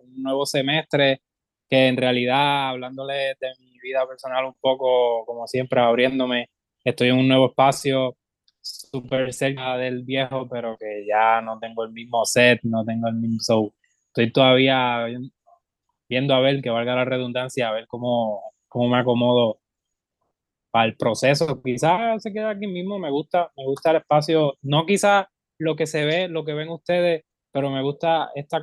un 0.03 0.23
nuevo 0.23 0.45
semestre 0.45 1.21
que 1.69 1.87
en 1.87 1.97
realidad, 1.97 2.69
hablándole 2.69 3.35
de 3.39 3.51
mi 3.59 3.70
vida 3.81 4.07
personal 4.07 4.45
un 4.45 4.55
poco, 4.59 5.25
como 5.25 5.47
siempre, 5.47 5.81
abriéndome, 5.81 6.49
estoy 6.83 7.09
en 7.09 7.17
un 7.17 7.27
nuevo 7.27 7.47
espacio 7.47 8.17
súper 8.61 9.33
cerca 9.33 9.77
del 9.77 10.03
viejo, 10.03 10.47
pero 10.49 10.77
que 10.77 11.05
ya 11.07 11.41
no 11.41 11.59
tengo 11.59 11.83
el 11.83 11.91
mismo 11.91 12.25
set, 12.25 12.59
no 12.63 12.85
tengo 12.85 13.07
el 13.07 13.15
mismo... 13.15 13.39
So, 13.39 13.73
estoy 14.07 14.31
todavía 14.31 15.05
viendo 16.07 16.33
a 16.33 16.41
ver, 16.41 16.61
que 16.61 16.69
valga 16.69 16.95
la 16.95 17.05
redundancia, 17.05 17.69
a 17.69 17.73
ver 17.73 17.87
cómo, 17.87 18.41
cómo 18.67 18.89
me 18.89 18.99
acomodo 18.99 19.59
para 20.71 20.85
el 20.85 20.95
proceso. 20.97 21.61
Quizás 21.61 22.21
se 22.21 22.33
queda 22.33 22.51
aquí 22.51 22.67
mismo, 22.67 22.99
me 22.99 23.09
gusta, 23.09 23.51
me 23.55 23.65
gusta 23.65 23.91
el 23.91 23.97
espacio, 23.97 24.57
no 24.61 24.85
quizás 24.85 25.27
lo 25.57 25.75
que 25.75 25.87
se 25.87 26.05
ve, 26.05 26.27
lo 26.27 26.43
que 26.43 26.53
ven 26.53 26.69
ustedes, 26.69 27.23
pero 27.51 27.69
me 27.69 27.81
gusta 27.83 28.31
esta, 28.35 28.59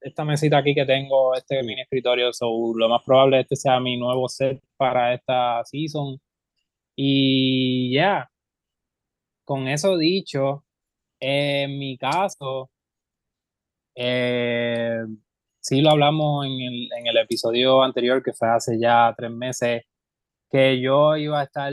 esta 0.00 0.24
mesita 0.24 0.58
aquí 0.58 0.74
que 0.74 0.84
tengo, 0.86 1.34
este 1.34 1.62
mini 1.62 1.82
escritorio, 1.82 2.32
so, 2.32 2.46
lo 2.76 2.88
más 2.88 3.02
probable 3.04 3.40
es 3.40 3.48
que 3.48 3.54
este 3.54 3.68
sea 3.68 3.80
mi 3.80 3.96
nuevo 3.98 4.28
set 4.28 4.60
para 4.76 5.14
esta 5.14 5.64
season. 5.64 6.20
Y 6.96 7.94
ya, 7.94 8.30
con 9.44 9.68
eso 9.68 9.96
dicho, 9.96 10.64
en 11.20 11.78
mi 11.78 11.98
caso, 11.98 12.70
eh, 13.94 15.00
sí 15.60 15.80
lo 15.82 15.90
hablamos 15.90 16.46
en 16.46 16.52
el, 16.60 16.88
en 16.98 17.06
el 17.06 17.16
episodio 17.18 17.82
anterior, 17.82 18.22
que 18.22 18.32
fue 18.32 18.48
hace 18.48 18.78
ya 18.78 19.14
tres 19.16 19.30
meses, 19.30 19.82
que 20.50 20.80
yo 20.80 21.16
iba 21.16 21.40
a 21.40 21.44
estar 21.44 21.72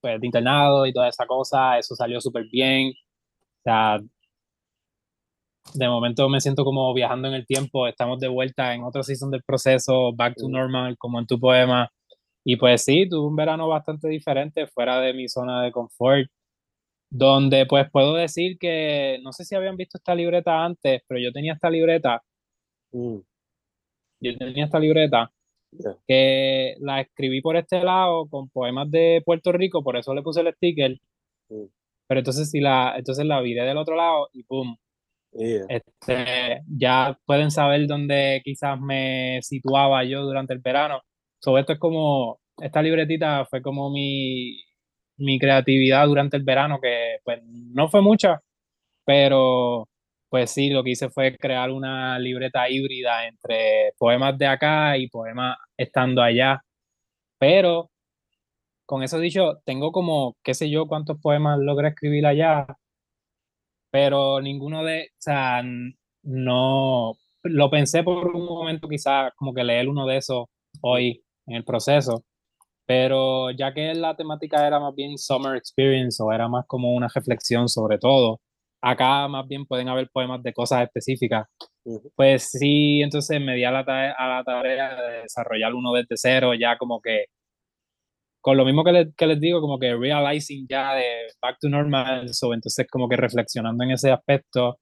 pues, 0.00 0.22
internado 0.22 0.86
y 0.86 0.92
toda 0.92 1.08
esa 1.08 1.26
cosa, 1.26 1.78
eso 1.78 1.94
salió 1.96 2.20
súper 2.20 2.44
bien. 2.50 2.92
O 3.60 3.62
sea, 3.64 4.00
de 5.72 5.88
momento 5.88 6.28
me 6.28 6.40
siento 6.40 6.64
como 6.64 6.92
viajando 6.94 7.28
en 7.28 7.34
el 7.34 7.46
tiempo, 7.46 7.86
estamos 7.88 8.20
de 8.20 8.28
vuelta 8.28 8.74
en 8.74 8.82
otro 8.84 9.02
season 9.02 9.30
del 9.30 9.42
proceso, 9.42 10.12
back 10.14 10.34
to 10.36 10.48
normal, 10.48 10.96
como 10.98 11.18
en 11.18 11.26
tu 11.26 11.40
poema. 11.40 11.90
Y 12.44 12.56
pues 12.56 12.84
sí, 12.84 13.08
tuve 13.08 13.26
un 13.28 13.36
verano 13.36 13.68
bastante 13.68 14.08
diferente, 14.08 14.66
fuera 14.66 15.00
de 15.00 15.14
mi 15.14 15.28
zona 15.28 15.62
de 15.62 15.72
confort, 15.72 16.28
donde 17.10 17.66
pues 17.66 17.90
puedo 17.90 18.14
decir 18.14 18.58
que, 18.58 19.20
no 19.22 19.32
sé 19.32 19.44
si 19.44 19.54
habían 19.54 19.76
visto 19.76 19.98
esta 19.98 20.14
libreta 20.14 20.64
antes, 20.64 21.02
pero 21.08 21.20
yo 21.20 21.32
tenía 21.32 21.54
esta 21.54 21.70
libreta, 21.70 22.22
mm. 22.92 23.18
yo 24.20 24.38
tenía 24.38 24.64
esta 24.66 24.78
libreta 24.78 25.32
que 26.06 26.76
la 26.80 27.00
escribí 27.00 27.40
por 27.40 27.56
este 27.56 27.82
lado 27.82 28.26
con 28.28 28.48
poemas 28.50 28.90
de 28.90 29.22
Puerto 29.24 29.52
Rico, 29.52 29.82
por 29.82 29.96
eso 29.96 30.14
le 30.14 30.22
puse 30.22 30.40
el 30.40 30.54
sticker, 30.54 30.98
mm. 31.48 31.64
pero 32.08 32.20
entonces 32.20 32.50
si 32.50 32.60
la, 32.60 32.94
entonces 32.96 33.26
la 33.26 33.40
viré 33.40 33.64
del 33.64 33.78
otro 33.78 33.96
lado 33.96 34.28
y 34.32 34.44
pum, 35.34 35.66
este, 35.68 36.60
ya 36.66 37.18
pueden 37.26 37.50
saber 37.50 37.86
dónde 37.86 38.40
quizás 38.44 38.80
me 38.80 39.40
situaba 39.42 40.04
yo 40.04 40.22
durante 40.22 40.54
el 40.54 40.60
verano. 40.60 41.00
Sobre 41.40 41.60
esto 41.62 41.74
es 41.74 41.78
como, 41.78 42.40
esta 42.58 42.82
libretita 42.82 43.44
fue 43.46 43.62
como 43.62 43.90
mi, 43.90 44.62
mi 45.18 45.38
creatividad 45.38 46.06
durante 46.06 46.36
el 46.36 46.44
verano, 46.44 46.80
que 46.80 47.18
pues 47.24 47.40
no 47.44 47.88
fue 47.88 48.02
mucha, 48.02 48.40
pero 49.04 49.88
pues 50.28 50.50
sí, 50.50 50.70
lo 50.70 50.82
que 50.84 50.90
hice 50.90 51.10
fue 51.10 51.36
crear 51.36 51.70
una 51.70 52.18
libreta 52.18 52.68
híbrida 52.68 53.26
entre 53.28 53.92
poemas 53.98 54.36
de 54.38 54.46
acá 54.46 54.98
y 54.98 55.08
poemas 55.08 55.56
estando 55.76 56.22
allá. 56.22 56.60
Pero 57.38 57.90
con 58.86 59.02
eso 59.02 59.18
dicho, 59.18 59.60
tengo 59.64 59.92
como, 59.92 60.36
qué 60.42 60.54
sé 60.54 60.70
yo, 60.70 60.86
cuántos 60.86 61.20
poemas 61.20 61.58
logré 61.60 61.88
escribir 61.88 62.26
allá, 62.26 62.66
pero 63.94 64.40
ninguno 64.40 64.82
de, 64.82 65.02
o 65.02 65.20
sea, 65.20 65.62
no, 66.24 67.12
lo 67.44 67.70
pensé 67.70 68.02
por 68.02 68.26
un 68.34 68.44
momento 68.44 68.88
quizás 68.88 69.30
como 69.36 69.54
que 69.54 69.62
leer 69.62 69.88
uno 69.88 70.04
de 70.04 70.16
esos 70.16 70.46
hoy 70.80 71.22
en 71.46 71.54
el 71.54 71.64
proceso, 71.64 72.24
pero 72.86 73.52
ya 73.52 73.72
que 73.72 73.94
la 73.94 74.16
temática 74.16 74.66
era 74.66 74.80
más 74.80 74.96
bien 74.96 75.16
summer 75.16 75.54
experience 75.56 76.20
o 76.20 76.32
era 76.32 76.48
más 76.48 76.64
como 76.66 76.92
una 76.92 77.06
reflexión 77.06 77.68
sobre 77.68 77.98
todo, 77.98 78.40
acá 78.82 79.28
más 79.28 79.46
bien 79.46 79.64
pueden 79.64 79.88
haber 79.88 80.10
poemas 80.12 80.42
de 80.42 80.52
cosas 80.52 80.82
específicas. 80.82 81.46
Pues 82.16 82.50
sí, 82.50 83.00
entonces 83.00 83.40
me 83.40 83.54
di 83.54 83.62
a 83.62 83.70
la, 83.70 83.82
a 84.18 84.28
la 84.28 84.42
tarea 84.42 84.96
de 84.96 85.22
desarrollar 85.22 85.72
uno 85.72 85.92
desde 85.92 86.16
cero, 86.16 86.52
ya 86.58 86.78
como 86.78 87.00
que 87.00 87.26
con 88.44 88.58
lo 88.58 88.66
mismo 88.66 88.84
que, 88.84 89.10
que, 89.16 89.26
les 89.26 89.40
digo, 89.40 89.62
como 89.62 89.78
que 89.78 89.96
realizing 89.96 90.66
ya 90.68 90.94
de 90.94 91.04
back 91.40 91.56
to 91.60 91.68
normal, 91.70 92.28
so, 92.34 92.52
entonces 92.52 92.86
como 92.90 93.08
que 93.08 93.16
reflexionando 93.16 93.84
en 93.84 93.92
ese 93.92 94.12
aspecto, 94.12 94.80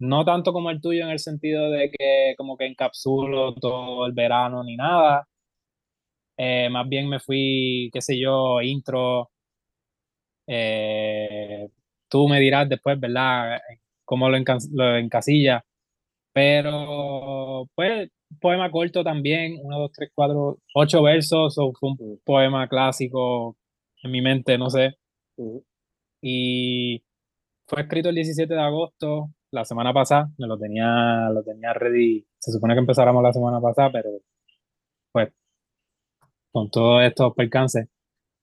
no 0.00 0.24
tanto 0.24 0.52
como 0.54 0.70
el 0.70 0.80
tuyo 0.80 1.04
en 1.04 1.10
el 1.10 1.18
sentido 1.18 1.70
de 1.70 1.90
que 1.90 2.34
como 2.38 2.56
que 2.56 2.66
encapsulo 2.66 3.54
todo 3.56 4.06
el 4.06 4.14
verano 4.14 4.64
ni 4.64 4.76
nada, 4.76 5.26
eh, 6.36 6.68
más 6.70 6.88
bien 6.88 7.08
me 7.08 7.20
fui, 7.20 7.90
qué 7.92 8.00
sé 8.00 8.18
yo, 8.18 8.60
intro, 8.62 9.30
eh, 10.46 11.68
tú 12.08 12.28
me 12.28 12.40
dirás 12.40 12.68
después, 12.68 12.98
¿verdad? 13.00 13.60
Cómo 14.04 14.28
lo, 14.30 14.38
lo 14.72 14.96
encasilla, 14.96 15.64
pero 16.32 17.68
pues 17.74 18.10
poema 18.40 18.70
corto 18.70 19.04
también, 19.04 19.58
uno, 19.62 19.78
dos, 19.78 19.92
tres, 19.92 20.10
cuatro, 20.14 20.58
ocho 20.74 21.02
versos, 21.02 21.56
o 21.58 21.72
fue 21.78 21.90
un 21.90 22.20
poema 22.24 22.68
clásico 22.68 23.56
en 24.02 24.10
mi 24.10 24.20
mente, 24.22 24.58
no 24.58 24.70
sé. 24.70 24.96
Y 26.22 27.02
fue 27.66 27.82
escrito 27.82 28.08
el 28.10 28.16
17 28.16 28.52
de 28.54 28.60
agosto, 28.60 29.30
la 29.52 29.64
semana 29.64 29.92
pasada, 29.92 30.30
me 30.38 30.46
lo 30.46 30.58
tenía, 30.58 31.30
lo 31.30 31.42
tenía 31.42 31.72
ready, 31.74 32.26
se 32.38 32.52
supone 32.52 32.74
que 32.74 32.80
empezáramos 32.80 33.22
la 33.22 33.32
semana 33.32 33.60
pasada, 33.60 33.90
pero 33.92 34.10
pues 35.12 35.32
con 36.52 36.70
todos 36.70 37.02
estos 37.04 37.34
percances. 37.34 37.88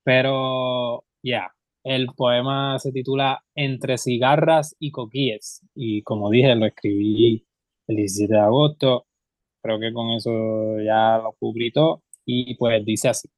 Pero 0.04 1.06
ya, 1.24 1.54
el 1.84 2.08
poema 2.16 2.80
se 2.80 2.92
titula 2.92 3.44
Entre 3.56 3.98
cigarras 3.98 4.76
y 4.80 4.92
coquíes. 4.92 5.62
Y 5.76 6.04
como 6.04 6.30
dije, 6.30 6.56
lo 6.56 6.66
escribí 6.66 7.46
el 7.88 7.96
17 7.96 8.34
de 8.34 8.40
agosto 8.40 9.08
Creo 9.62 9.80
que 9.80 9.94
con 9.94 10.12
eso 10.12 10.32
ya 10.86 11.18
lo 11.20 11.34
cubrí 11.40 11.72
todo. 11.72 12.02
Y 12.26 12.56
pues 12.56 12.86
dice 12.86 13.10
así. 13.10 13.30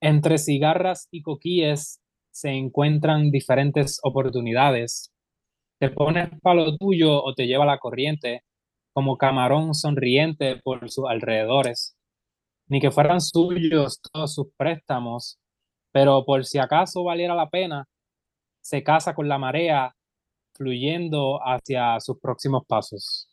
Entre 0.00 0.38
cigarras 0.38 1.08
y 1.10 1.22
coquíes 1.22 2.00
se 2.30 2.50
encuentran 2.50 3.30
diferentes 3.30 3.98
oportunidades. 4.02 5.10
Te 5.80 5.90
pones 5.90 6.30
para 6.42 6.56
lo 6.62 6.76
tuyo 6.76 7.22
o 7.22 7.34
te 7.34 7.46
lleva 7.46 7.66
la 7.66 7.78
corriente, 7.78 8.42
como 8.94 9.18
camarón 9.18 9.74
sonriente 9.74 10.60
por 10.62 10.90
sus 10.90 11.06
alrededores. 11.08 11.96
Ni 12.68 12.80
que 12.80 12.90
fueran 12.90 13.20
suyos 13.20 14.00
todos 14.12 14.34
sus 14.34 14.48
préstamos, 14.56 15.38
pero 15.92 16.24
por 16.24 16.44
si 16.46 16.58
acaso 16.58 17.04
valiera 17.04 17.34
la 17.34 17.48
pena, 17.50 17.86
se 18.62 18.82
casa 18.82 19.14
con 19.14 19.28
la 19.28 19.38
marea 19.38 19.94
fluyendo 20.56 21.38
hacia 21.42 21.98
sus 22.00 22.18
próximos 22.18 22.64
pasos. 22.66 23.28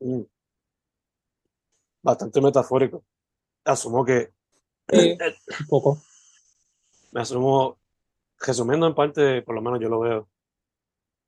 Mm. 0.00 0.22
Bastante 2.02 2.40
metafórico. 2.40 3.04
Asumo 3.64 4.04
que. 4.04 4.32
un 4.92 5.66
poco. 5.68 5.98
Me 7.12 7.20
asumo, 7.22 7.78
resumiendo 8.38 8.86
en 8.86 8.94
parte, 8.94 9.42
por 9.42 9.54
lo 9.54 9.62
menos 9.62 9.80
yo 9.80 9.88
lo 9.88 10.00
veo. 10.00 10.28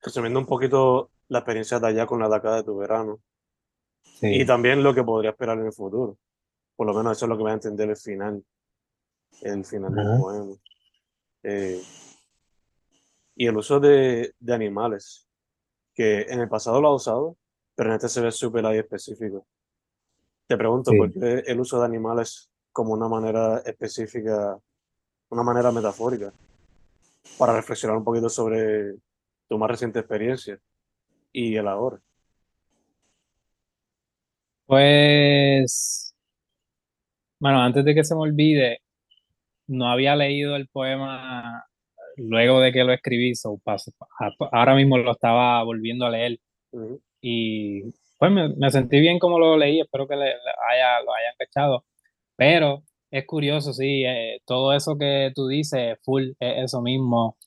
resumiendo 0.03 0.39
un 0.39 0.47
poquito 0.47 1.11
la 1.29 1.41
experiencia 1.41 1.81
de 1.81 1.89
allá 1.89 2.07
con 2.07 2.21
la 2.21 2.29
de 2.29 2.37
acá 2.37 2.57
de 2.57 2.63
tu 2.63 2.77
verano. 2.77 3.21
Y 4.23 4.41
Sí, 4.41 4.47
también 4.47 4.83
lo 4.83 4.95
que 4.95 5.03
podría 5.03 5.31
esperar 5.31 5.59
en 5.59 5.67
el 5.67 5.73
futuro. 5.73 6.17
Por 6.77 6.87
lo 6.87 6.95
menos 6.95 7.17
eso 7.17 7.25
es 7.27 7.29
lo 7.29 7.37
que 7.37 7.43
va 7.45 7.51
a 7.51 7.55
entender 7.55 7.89
el 7.91 7.97
final, 7.97 8.45
el 9.43 9.65
final 9.65 9.95
del 9.95 10.07
Ajá. 10.07 10.19
poema. 10.19 10.55
Eh, 11.43 11.83
y 13.41 13.47
el 13.47 13.57
uso 13.57 13.79
de, 13.79 14.35
de 14.41 14.53
animales, 14.53 15.29
que 15.95 16.23
en 16.23 16.41
el 16.41 16.49
pasado 16.49 16.81
lo 16.81 16.89
ha 16.89 16.95
usado, 16.97 17.37
pero 17.77 17.91
en 17.91 17.95
este 17.95 18.09
se 18.09 18.21
ve 18.21 18.33
súper 18.33 18.67
ahí 18.67 18.79
específico. 18.79 19.47
Te 20.49 20.57
pregunto, 20.57 20.91
¿por 20.97 21.13
qué 21.13 21.45
el 21.47 21.61
uso 21.61 21.79
de 21.79 21.87
animales 21.87 22.51
como 22.73 22.95
una 22.95 23.07
manera 23.09 23.59
específica, 23.59 24.59
una 25.29 25.43
manera 25.45 25.71
metafórica, 25.71 26.33
para 27.39 27.55
reflexionar 27.55 27.97
un 27.97 28.05
poquito 28.05 28.29
sobre 28.29 28.95
tu 29.49 29.57
más 29.57 29.71
reciente 29.71 30.01
experiencia 30.01 30.59
y 31.31 31.55
el 31.55 31.69
ahora? 31.69 32.01
Pues, 34.67 36.13
bueno, 37.39 37.61
antes 37.61 37.85
de 37.85 37.95
que 37.95 38.03
se 38.03 38.17
me 38.17 38.23
olvide, 38.23 38.81
no 39.69 39.89
había 39.89 40.17
leído 40.17 40.57
el 40.57 40.67
poema 40.67 41.68
luego 42.19 42.61
de 42.61 42.73
que 42.73 42.85
lo 42.85 42.93
escribí, 42.93 43.35
so 43.35 43.59
paso- 43.65 43.93
a- 44.21 44.33
ahora 44.53 44.75
mismo 44.75 44.99
lo 44.99 45.13
estaba 45.13 45.63
volviendo 45.65 46.07
a 46.07 46.11
leer. 46.11 46.39
Y 47.21 47.83
pues 48.19 48.33
me, 48.33 48.49
me 48.57 48.71
sentí 48.71 49.01
bien 49.01 49.19
como 49.19 49.39
lo 49.39 49.57
leí, 49.59 49.81
espero 49.81 50.07
que 50.09 50.17
le, 50.17 50.27
le 50.27 50.35
haya, 50.71 51.01
lo 51.03 51.15
hayan 51.15 51.35
cachado, 51.39 51.85
pero 52.37 52.85
es 53.11 53.27
curioso, 53.27 53.73
sí, 53.75 54.05
eh, 54.07 54.41
todo 54.47 54.75
eso 54.75 54.97
que 54.99 55.33
tú 55.35 55.49
dices, 55.49 55.99
full, 56.05 56.31
es 56.41 56.65
eso 56.67 56.83
mismo. 56.83 57.39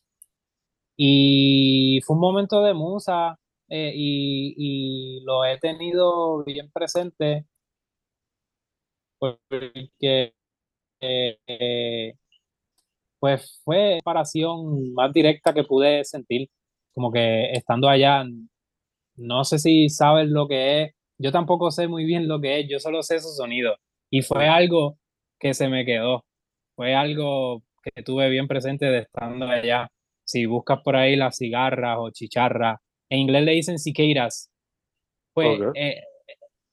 Y 0.97 1.99
fue 2.05 2.15
un 2.15 2.21
momento 2.21 2.61
de 2.63 2.73
musa 2.73 3.37
eh, 3.69 3.91
y, 3.95 4.53
y 4.57 5.21
lo 5.25 5.45
he 5.45 5.57
tenido 5.59 6.43
bien 6.43 6.71
presente 6.71 7.45
porque 9.19 10.33
eh, 11.01 12.15
pues 13.21 13.61
fue 13.63 13.77
la 13.77 13.95
comparación 13.97 14.93
más 14.93 15.13
directa 15.13 15.53
que 15.53 15.63
pude 15.63 16.03
sentir, 16.03 16.49
como 16.91 17.11
que 17.11 17.51
estando 17.51 17.87
allá, 17.87 18.25
no 19.15 19.43
sé 19.45 19.59
si 19.59 19.89
sabes 19.89 20.27
lo 20.27 20.47
que 20.47 20.81
es, 20.81 20.91
yo 21.19 21.31
tampoco 21.31 21.69
sé 21.69 21.87
muy 21.87 22.03
bien 22.03 22.27
lo 22.27 22.41
que 22.41 22.61
es, 22.61 22.67
yo 22.67 22.79
solo 22.79 23.03
sé 23.03 23.19
su 23.19 23.29
sonido 23.29 23.75
y 24.09 24.23
fue 24.23 24.47
algo 24.47 24.97
que 25.39 25.53
se 25.53 25.69
me 25.69 25.85
quedó, 25.85 26.25
fue 26.75 26.95
algo 26.95 27.61
que 27.83 28.01
tuve 28.01 28.27
bien 28.29 28.47
presente 28.47 28.85
de 28.87 28.99
estando 28.99 29.47
allá. 29.47 29.87
Si 30.23 30.45
buscas 30.47 30.79
por 30.83 30.95
ahí 30.95 31.15
las 31.15 31.37
cigarras 31.37 31.97
o 31.99 32.09
chicharras, 32.09 32.79
en 33.09 33.19
inglés 33.19 33.43
le 33.43 33.51
dicen 33.53 33.77
cicadas, 33.77 34.49
pues 35.33 35.59
eh, 35.75 36.01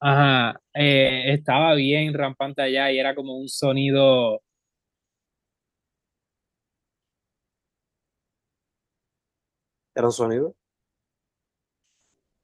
ajá, 0.00 0.58
eh, 0.74 1.32
estaba 1.34 1.74
bien 1.74 2.14
rampante 2.14 2.62
allá 2.62 2.90
y 2.90 2.98
era 2.98 3.14
como 3.14 3.36
un 3.36 3.48
sonido 3.48 4.40
¿era 9.98 10.06
un 10.08 10.12
sonido? 10.12 10.54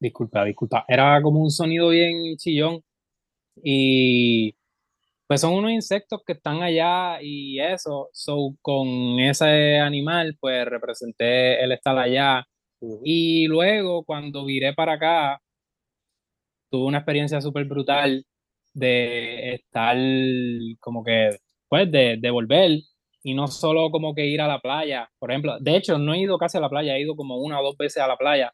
Disculpa, 0.00 0.44
disculpa. 0.44 0.84
Era 0.88 1.20
como 1.22 1.40
un 1.40 1.50
sonido 1.50 1.88
bien 1.88 2.36
chillón 2.36 2.80
y 3.62 4.54
pues 5.26 5.40
son 5.42 5.54
unos 5.54 5.72
insectos 5.72 6.22
que 6.26 6.34
están 6.34 6.62
allá 6.62 7.22
y 7.22 7.60
eso. 7.60 8.10
So, 8.12 8.56
con 8.62 8.88
ese 9.20 9.78
animal 9.80 10.36
pues 10.40 10.66
representé 10.66 11.62
el 11.64 11.72
estar 11.72 11.98
allá 11.98 12.44
y 13.04 13.46
luego 13.48 14.04
cuando 14.04 14.44
viré 14.46 14.74
para 14.74 14.94
acá 14.94 15.40
tuve 16.70 16.86
una 16.86 16.98
experiencia 16.98 17.40
súper 17.40 17.64
brutal 17.66 18.24
de 18.74 19.54
estar 19.54 19.96
como 20.80 21.04
que 21.04 21.38
pues 21.68 21.90
de, 21.90 22.18
de 22.20 22.30
volver 22.30 22.80
y 23.24 23.34
no 23.34 23.48
solo 23.48 23.90
como 23.90 24.14
que 24.14 24.26
ir 24.26 24.40
a 24.40 24.46
la 24.46 24.60
playa. 24.60 25.10
Por 25.18 25.30
ejemplo, 25.32 25.58
de 25.58 25.76
hecho 25.76 25.98
no 25.98 26.14
he 26.14 26.20
ido 26.20 26.38
casi 26.38 26.58
a 26.58 26.60
la 26.60 26.68
playa, 26.68 26.96
he 26.96 27.00
ido 27.00 27.16
como 27.16 27.38
una 27.38 27.60
o 27.60 27.64
dos 27.64 27.76
veces 27.76 28.02
a 28.02 28.06
la 28.06 28.16
playa 28.16 28.52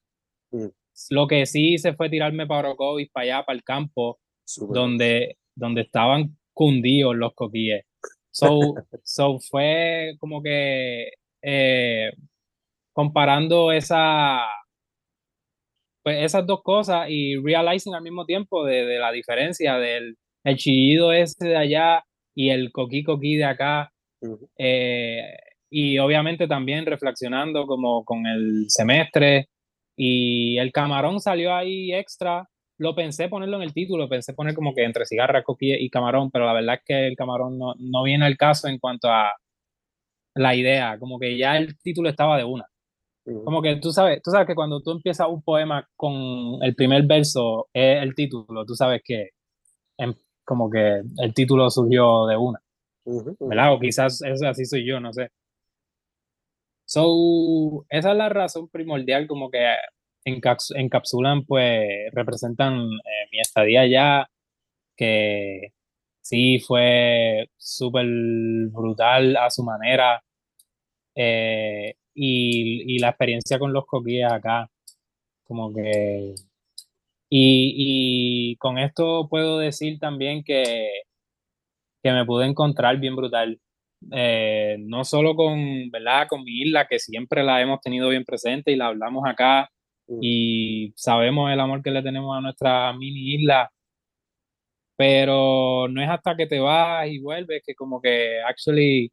ujú. 0.51 0.73
Lo 1.11 1.27
que 1.27 1.47
sí 1.47 1.75
hice 1.75 1.95
fue 1.95 2.11
tirarme 2.11 2.47
para 2.47 2.69
Orocovis, 2.69 3.11
para 3.11 3.25
allá, 3.25 3.47
para 3.47 3.57
el 3.57 3.65
campo, 3.65 4.19
donde, 4.69 5.39
donde 5.55 5.83
estaban 5.83 6.37
cundidos 6.53 7.17
los 7.17 7.33
coquíes. 7.35 7.85
So, 8.31 8.49
so 9.03 9.39
fue 9.41 10.17
como 10.19 10.43
que 10.43 11.13
eh, 11.43 12.11
comparando 12.93 13.73
esa, 13.73 14.43
pues 16.03 16.23
esas 16.25 16.47
dos 16.47 16.63
cosas 16.63 17.07
y 17.09 17.37
realizing 17.37 17.95
al 17.95 18.03
mismo 18.03 18.27
tiempo 18.27 18.65
de, 18.65 18.85
de 18.85 18.99
la 18.99 19.11
diferencia 19.13 19.79
del 19.79 20.17
el 20.45 20.57
chillido 20.57 21.13
ese 21.13 21.49
de 21.49 21.57
allá 21.57 22.05
y 22.35 22.51
el 22.51 22.73
coquí 22.73 23.05
coquí 23.05 23.37
de 23.37 23.45
acá. 23.45 23.93
Ujú, 24.23 24.49
eh, 24.59 25.23
y 25.71 25.99
obviamente 25.99 26.47
también 26.49 26.85
reflexionando 26.87 27.67
como 27.67 28.05
con 28.05 28.27
el 28.27 28.67
semestre 28.69 29.49
y 29.97 30.59
el 30.59 30.73
camarón 30.73 31.21
salió 31.21 31.55
ahí 31.55 31.93
extra. 31.95 32.47
Lo 32.79 32.95
pensé 32.95 33.29
ponerlo 33.29 33.57
en 33.57 33.63
el 33.63 33.75
título, 33.75 34.09
pensé 34.09 34.35
poner 34.35 34.55
como 34.55 34.75
que 34.75 34.85
entre 34.85 35.07
cigarra, 35.07 35.43
coquí 35.43 35.73
y 35.75 35.91
camarón, 35.91 36.31
pero 36.31 36.47
la 36.47 36.55
verdad 36.55 36.77
es 36.77 36.81
que 36.85 37.07
el 37.07 37.17
camarón 37.17 37.59
no, 37.59 37.75
no 37.79 38.03
viene 38.03 38.25
al 38.27 38.37
caso 38.37 38.69
en 38.69 38.79
cuanto 38.79 39.09
a 39.09 39.33
la 40.35 40.55
idea, 40.55 40.99
como 40.99 41.19
que 41.19 41.37
ya 41.37 41.57
el 41.57 41.79
título 41.81 42.09
estaba 42.09 42.37
de 42.37 42.45
una. 42.45 42.65
Como 43.45 43.63
que 43.63 43.77
tú 43.77 43.93
sabes, 43.93 44.23
tú 44.23 44.31
sabes 44.33 44.47
que 44.49 44.55
cuando 44.57 44.83
tú 44.83 44.93
empiezas 44.93 45.29
un 45.29 45.43
poema 45.43 45.89
con 45.97 46.63
el 46.63 46.75
primer 46.77 47.05
verso 47.07 47.69
es 47.73 48.03
el 48.03 48.15
título, 48.15 48.67
tú 48.67 48.75
sabes 48.75 49.03
que 49.05 49.31
em- 49.99 50.15
como 50.45 50.71
que 50.71 51.03
el 51.19 51.35
título 51.35 51.71
surgió 51.71 52.27
de 52.27 52.37
una, 52.37 52.61
¿verdad? 53.47 53.75
O 53.75 53.81
quizás 53.81 54.23
es 54.23 54.43
así 54.43 54.65
soy 54.65 54.87
yo, 54.87 55.01
no 55.01 55.13
sé. 55.13 55.29
So, 56.85 57.85
esa 57.89 58.11
es 58.13 58.17
la 58.17 58.29
razón 58.29 58.69
primordial, 58.69 59.27
como 59.29 59.51
que 59.51 59.59
encaps- 60.25 60.75
encapsulan, 60.77 61.45
pues, 61.45 61.87
representan 62.13 62.75
eh, 62.83 63.29
mi 63.33 63.41
estadía 63.41 63.83
allá, 63.83 64.27
que 64.97 65.71
sí 66.23 66.61
fue 66.61 67.49
súper 67.59 68.07
brutal 68.73 69.37
a 69.37 69.51
su 69.51 69.65
manera, 69.65 70.23
eh, 71.17 71.95
y, 72.15 72.97
y 72.97 72.99
la 73.01 73.11
experiencia 73.11 73.59
con 73.59 73.73
los 73.73 73.87
coquíes 73.87 74.33
acá, 74.33 74.71
como 75.45 75.73
que... 75.75 76.35
Y, 77.31 78.53
y 78.53 78.57
con 78.57 78.79
esto 78.79 79.29
puedo 79.31 79.59
decir 79.59 79.99
también 80.01 80.43
que 80.45 80.89
que 82.03 82.13
me 82.13 82.25
pude 82.25 82.47
encontrar 82.47 82.99
bien 82.99 83.17
brutal. 83.17 83.61
Eh, 84.13 84.77
no 84.81 85.05
solo 85.05 85.35
con, 85.35 85.91
¿verdad? 85.91 86.27
Con 86.29 86.43
mi 86.45 86.63
isla, 86.63 86.87
que 86.89 86.99
siempre 86.99 87.43
la 87.45 87.61
hemos 87.61 87.81
tenido 87.81 88.09
bien 88.09 88.25
presente 88.25 88.73
y 88.73 88.77
la 88.77 88.87
hablamos 88.87 89.25
acá 89.27 89.69
ujú. 90.07 90.21
y 90.23 90.93
sabemos 90.97 91.53
el 91.53 91.61
amor 91.61 91.83
que 91.83 91.91
le 91.91 92.03
tenemos 92.03 92.37
a 92.37 92.41
nuestra 92.41 92.93
mini 92.95 93.35
isla, 93.35 93.71
pero 94.97 95.89
no 95.89 96.03
es 96.03 96.09
hasta 96.11 96.37
que 96.37 96.47
te 96.47 96.59
vas 96.61 97.09
y 97.09 97.21
vuelves 97.21 97.63
que 97.65 97.75
como 97.75 98.01
que 98.01 98.41
actually 98.47 99.11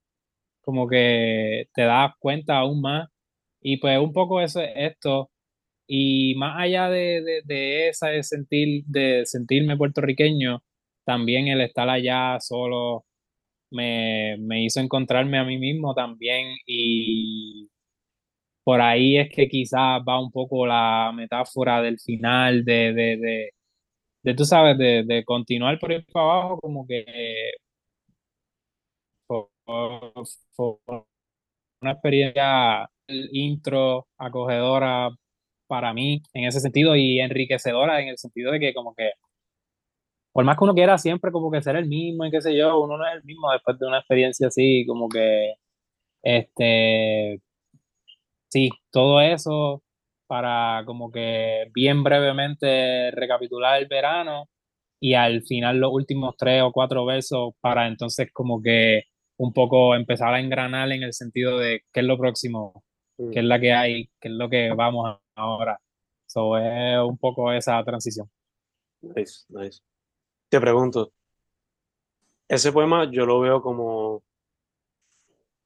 como 0.62 0.88
que 0.88 1.68
te 1.74 1.84
das 1.84 2.14
cuenta 2.20 2.58
aún 2.60 2.82
más 2.82 3.10
y 3.62 3.78
pues 3.78 4.00
un 4.00 4.14
poco 4.14 4.42
eso 4.42 4.62
es 4.62 4.72
esto 4.76 5.32
y 5.88 6.36
más 6.38 6.56
allá 6.60 6.90
de, 6.90 7.22
de, 7.24 7.42
de 7.46 7.90
esa 7.90 8.10
de 8.10 8.24
sentir 8.24 8.84
de 8.88 9.26
sentirme 9.26 9.78
puertorriqueño 9.78 10.62
también 11.08 11.48
el 11.48 11.62
estar 11.62 11.90
allá 11.90 12.40
solo 12.42 13.06
me, 13.72 14.38
me 14.40 14.64
hizo 14.66 14.82
encontrarme 14.82 15.40
a 15.40 15.46
mí 15.46 15.58
mismo 15.60 15.94
también 15.96 16.58
y 16.68 17.70
por 18.64 18.82
ahí 18.82 19.18
es 19.18 19.30
que 19.34 19.48
quizás 19.50 20.02
va 20.08 20.20
un 20.22 20.32
poco 20.32 20.66
la 20.68 21.12
metáfora 21.16 21.82
del 21.82 22.00
final, 22.00 22.66
de, 22.66 22.94
de, 22.94 23.18
de, 23.18 23.52
de 24.24 24.34
tú 24.36 24.46
sabes, 24.46 24.78
de, 24.78 25.24
continuar 25.26 25.80
por 25.80 25.92
ahí 25.92 26.04
para 26.14 26.26
abajo, 26.26 26.60
como 26.62 26.88
que 26.88 27.06
fue 29.28 30.78
una 31.82 31.92
experiencia 31.92 32.90
intro 33.32 34.08
acogedora 34.18 35.10
para 35.68 35.94
mí 35.94 36.22
en 36.34 36.46
ese 36.46 36.60
sentido 36.60 36.96
y 36.96 37.20
enriquecedora 37.20 38.02
en 38.02 38.10
el 38.10 38.18
sentido 38.18 38.52
de 38.52 38.60
que 38.60 38.74
como 38.74 38.94
que 38.96 39.12
por 40.38 40.46
más 40.46 40.56
que 40.56 40.66
uno 40.66 40.76
quiera 40.76 41.00
siempre 41.00 41.32
como 41.32 41.50
que 41.50 41.64
ser 41.64 41.76
el 41.78 41.88
mismo 41.88 42.24
y 42.24 42.30
qué 42.30 42.42
sé 42.42 42.56
yo, 42.56 42.80
uno 42.80 42.96
no 42.96 43.08
es 43.08 43.16
el 43.16 43.24
mismo 43.24 43.52
después 43.52 43.80
de 43.80 43.88
una 43.88 43.98
experiencia 43.98 44.50
así, 44.50 44.86
como 44.88 45.10
que 45.10 45.54
este 46.24 47.42
Sí, 48.50 48.70
todo 48.92 49.20
eso 49.22 49.82
para 50.28 50.84
como 50.86 51.12
que 51.12 51.66
bien 51.74 52.04
brevemente 52.04 53.10
recapitular 53.12 53.82
el 53.82 53.88
verano 53.88 54.46
y 55.00 55.16
al 55.16 55.42
final 55.44 55.80
los 55.80 55.92
últimos 55.92 56.36
tres 56.38 56.62
o 56.62 56.72
cuatro 56.72 57.04
versos 57.06 57.54
para 57.60 57.88
entonces 57.88 58.30
como 58.32 58.62
que 58.62 59.06
un 59.38 59.54
poco 59.54 59.96
empezar 59.96 60.36
a 60.36 60.40
engranar 60.40 60.92
en 60.92 61.02
el 61.02 61.14
sentido 61.14 61.58
de 61.58 61.82
qué 61.92 62.02
es 62.02 62.06
lo 62.06 62.20
próximo, 62.20 62.84
qué 63.18 63.40
es 63.40 63.46
Mm. 63.46 63.48
la 63.48 63.60
que 63.60 63.74
hay, 63.74 64.06
qué 64.22 64.28
es 64.30 64.36
lo 64.36 64.50
que 64.50 64.72
vamos 64.74 65.18
ahora. 65.36 65.80
So 66.28 66.58
es 66.60 67.00
un 67.00 67.18
poco 67.18 67.52
esa 67.54 67.84
transición. 67.84 68.30
Nice, 69.02 69.46
nice. 69.50 69.82
Te 70.50 70.62
pregunto, 70.62 71.12
ese 72.48 72.72
poema 72.72 73.10
yo 73.12 73.26
lo 73.26 73.40
veo 73.40 73.62
como 73.62 74.24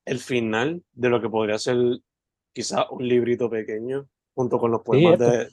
el 0.06 0.20
final 0.20 0.84
de 0.94 1.10
lo 1.10 1.22
que 1.22 1.30
podría 1.30 1.60
ser 1.60 1.78
quizás 2.54 2.86
un 2.90 3.08
librito 3.08 3.50
pequeño, 3.50 4.08
junto 4.34 4.58
con 4.60 4.72
los 4.72 4.82
poemas 4.82 5.14
este. 5.14 5.26
de. 5.26 5.50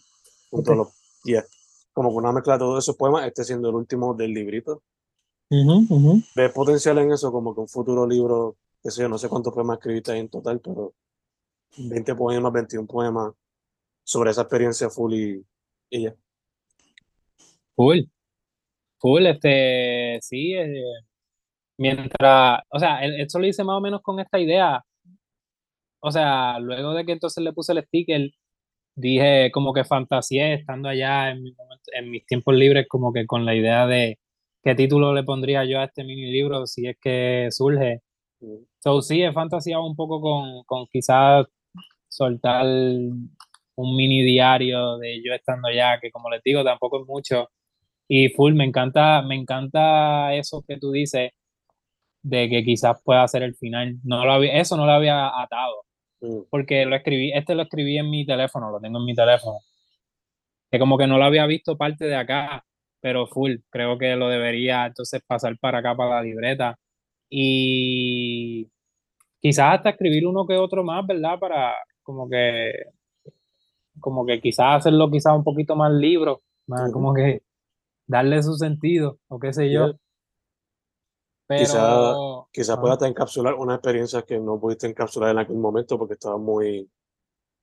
Junto 0.51 0.73
a 0.73 0.77
los. 0.77 0.89
Yeah, 1.25 1.45
como 1.93 2.11
una 2.11 2.33
mezcla 2.33 2.55
de 2.55 2.61
todos 2.61 2.85
esos 2.85 2.97
poemas, 2.97 3.27
este 3.27 3.45
siendo 3.45 3.69
el 3.69 3.75
último 3.75 4.15
del 4.15 4.33
librito. 4.33 4.83
¿Ves 6.35 6.53
potencial 6.53 6.99
en 6.99 7.13
eso? 7.13 7.31
Como 7.33 7.55
que 7.55 7.61
un 7.61 7.69
futuro 7.69 8.07
libro, 8.07 8.57
que 8.83 8.91
sé 8.91 9.03
yo, 9.03 9.09
no 9.09 9.19
sé 9.19 9.29
cuántos 9.29 9.53
poemas 9.53 9.79
escribiste 9.79 10.17
en 10.17 10.29
total, 10.29 10.61
pero 10.61 10.95
20 11.77 12.15
poemas, 12.15 12.53
21 12.53 12.87
poemas 12.87 13.33
sobre 14.05 14.31
esa 14.31 14.43
experiencia 14.43 14.89
full 14.89 15.15
y, 15.15 15.47
y 15.91 16.03
ya. 16.05 16.15
Full. 17.77 18.01
Full, 19.01 19.27
este, 19.27 20.19
sí, 20.23 20.55
eh, 20.55 20.83
mientras, 21.79 22.61
o 22.71 22.79
sea, 22.79 23.05
él- 23.05 23.21
esto 23.21 23.39
lo 23.39 23.47
hice 23.47 23.65
más 23.65 23.77
o 23.79 23.81
menos 23.81 24.03
con 24.03 24.21
esta 24.21 24.39
idea. 24.41 24.85
O 26.01 26.11
sea, 26.13 26.59
luego 26.61 26.95
de 26.95 27.05
que 27.05 27.13
entonces 27.13 27.43
le 27.43 27.53
puse 27.53 27.73
el 27.73 27.83
sticker, 27.85 28.31
dije 28.97 29.51
como 29.53 29.73
que 29.75 29.85
fantaseé 29.85 30.55
estando 30.55 30.89
allá 30.89 31.31
en, 31.31 31.43
mi 31.45 31.53
momento- 31.55 31.91
en 31.95 32.11
mis 32.11 32.27
tiempos 32.27 32.55
libres, 32.57 32.87
como 32.89 33.13
que 33.13 33.27
con 33.27 33.47
la 33.47 33.55
idea 33.57 33.87
de 33.87 34.19
qué 34.65 34.75
título 34.75 35.15
le 35.15 35.25
pondría 35.25 35.65
yo 35.65 35.81
a 35.81 35.85
este 35.87 36.05
mini 36.05 36.31
libro 36.33 36.67
si 36.67 36.87
es 36.89 36.97
que 37.01 37.49
surge. 37.53 38.01
So, 38.81 39.03
sí, 39.03 39.23
he 39.23 39.33
fantaseado 39.33 39.87
un 39.87 39.97
poco 39.97 40.21
con, 40.21 40.65
con 40.67 40.87
quizás 40.93 41.47
soltar 42.09 42.67
un 42.67 43.97
mini 43.97 44.23
diario 44.23 44.99
de 44.99 45.23
yo 45.25 45.33
estando 45.35 45.69
allá, 45.69 45.99
que 46.01 46.11
como 46.11 46.31
les 46.31 46.43
digo, 46.43 46.65
tampoco 46.65 47.01
es 47.03 47.07
mucho. 47.07 47.49
Y 48.09 48.31
full, 48.31 48.55
me 48.55 48.65
encanta, 48.65 49.23
me 49.23 49.37
encanta 49.37 50.35
eso 50.35 50.65
que 50.67 50.79
tú 50.79 50.93
dices 50.93 51.31
de 52.23 52.49
que 52.49 52.65
quizás 52.65 53.01
pueda 53.05 53.27
ser 53.29 53.43
el 53.43 53.55
final. 53.57 53.97
No 54.05 54.25
lo 54.25 54.33
había, 54.33 54.61
eso 54.61 54.77
no 54.77 54.87
lo 54.87 54.93
había 54.93 55.29
atado, 55.43 55.85
mm, 56.21 56.43
porque 56.51 56.87
lo 56.87 56.97
escribí, 56.97 57.33
este 57.33 57.55
lo 57.55 57.63
escribí 57.63 57.99
en 57.99 58.11
mi 58.11 58.27
teléfono, 58.27 58.71
lo 58.71 58.81
tengo 58.81 58.99
en 58.99 59.05
mi 59.07 59.15
teléfono. 59.15 59.59
Que 60.71 60.79
como 60.79 60.99
que 60.99 61.07
no 61.07 61.19
lo 61.19 61.25
había 61.25 61.47
visto 61.47 61.77
parte 61.77 62.05
de 62.07 62.17
acá, 62.17 62.65
pero 63.01 63.27
full, 63.27 63.57
creo 63.71 63.99
que 63.99 64.17
lo 64.17 64.29
debería 64.29 64.87
entonces 64.87 65.23
pasar 65.27 65.59
para 65.59 65.79
acá, 65.79 65.97
para 65.97 66.17
la 66.17 66.23
libreta. 66.23 66.79
Y 67.31 68.69
quizás 69.41 69.77
hasta 69.77 69.91
escribir 69.91 70.27
uno 70.27 70.47
que 70.47 70.57
otro 70.57 70.85
más, 70.85 71.07
¿verdad? 71.07 71.39
Para 71.41 71.75
como 72.03 72.29
que, 72.29 72.73
como 74.01 74.27
que 74.27 74.41
quizás 74.41 74.79
hacerlo 74.79 75.11
quizás 75.11 75.35
un 75.35 75.45
poquito 75.45 75.77
más 75.77 75.93
libro, 75.93 76.43
más 76.67 76.93
como 76.93 77.15
que 77.15 77.43
darle 78.09 78.43
su 78.43 78.55
sentido, 78.55 79.19
o 79.29 79.39
qué 79.39 79.53
sé 79.53 79.71
yo. 79.71 79.93
Pero, 81.47 81.61
Quizá, 81.61 82.15
quizá 82.53 82.73
ajá. 82.75 82.81
pueda 82.83 82.95
hasta 82.95 83.07
encapsular 83.09 83.55
una 83.55 83.75
experiencia 83.77 84.23
que 84.23 84.39
no 84.39 84.59
pudiste 84.61 84.87
encapsular 84.87 85.31
en 85.31 85.39
aquel 85.39 85.57
momento 85.57 85.97
porque 85.97 86.15
estabas 86.15 86.41
muy 86.41 86.91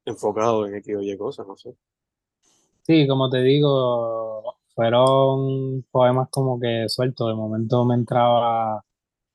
enfocado 0.06 0.66
en 0.66 0.76
X 0.76 0.96
o 0.96 1.02
Y 1.02 1.18
cosas, 1.18 1.46
no 1.46 1.56
sé. 1.58 1.76
Sí, 2.82 3.08
como 3.08 3.30
te 3.30 3.42
digo, 3.42 4.56
fueron 4.74 5.84
poemas 5.92 6.30
como 6.30 6.60
que 6.60 6.86
sueltos. 6.88 7.28
De 7.28 7.36
momento 7.36 7.86
me 7.86 7.96
entraba 7.96 8.84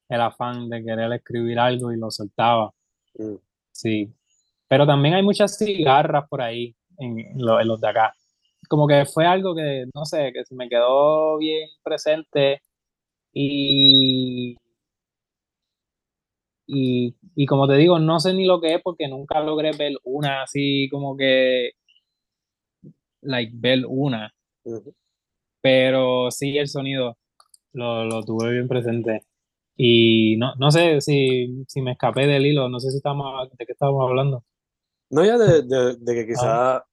el 0.09 0.21
afán 0.21 0.69
de 0.69 0.83
querer 0.83 1.13
escribir 1.13 1.59
algo 1.59 1.93
y 1.93 1.97
lo 1.99 2.11
soltaba. 2.11 2.73
Mm, 3.19 3.37
Sí. 3.73 4.13
Pero 4.69 4.87
también 4.87 5.15
hay 5.15 5.23
muchas 5.23 5.57
cigarras 5.57 6.29
por 6.29 6.43
ahí 6.43 6.75
en, 6.99 7.19
en 7.19 7.39
los 7.67 7.81
de 7.81 7.89
acá. 7.89 8.13
Como 8.71 8.87
que 8.89 9.05
fue 9.07 9.27
algo 9.27 9.55
que, 9.55 9.87
no 9.95 10.05
sé, 10.07 10.33
que 10.33 10.45
me 10.55 10.69
quedó 10.69 11.39
bien 11.39 11.69
presente 11.83 12.63
y, 13.33 14.57
y, 16.67 17.17
y 17.35 17.47
como 17.47 17.67
te 17.69 17.75
digo, 17.75 17.99
no 17.99 18.21
sé 18.21 18.33
ni 18.35 18.47
lo 18.47 18.61
que 18.61 18.75
es 18.75 18.83
porque 18.83 19.09
nunca 19.09 19.41
logré 19.41 19.73
ver 19.77 19.95
una 20.05 20.43
así 20.45 20.89
como 20.91 21.17
que, 21.17 21.73
like, 23.23 23.53
ver 23.55 23.85
una. 23.87 24.33
pero 25.61 26.31
sí 26.31 26.57
el 26.59 26.69
sonido 26.69 27.17
lo, 27.73 28.05
lo 28.05 28.23
tuve 28.25 28.53
bien 28.53 28.69
presente. 28.69 29.23
Y 29.77 30.37
no, 30.39 30.55
no 30.57 30.71
sé 30.71 31.01
si, 31.01 31.65
si 31.69 31.83
me 31.83 31.93
escapé 31.93 32.27
del 32.27 32.47
hilo, 32.47 32.69
no 32.69 32.81
sé 32.81 32.91
si 32.91 32.99
estamos, 32.99 33.51
de 33.57 33.67
qué 33.67 33.73
estábamos 33.73 34.09
hablando. 34.09 34.45
No 35.11 35.25
ya 35.25 35.39
de, 35.39 35.63
de, 35.63 35.97
de 35.99 36.15
que 36.15 36.33
Ah, 36.37 36.83
quizá 36.83 36.90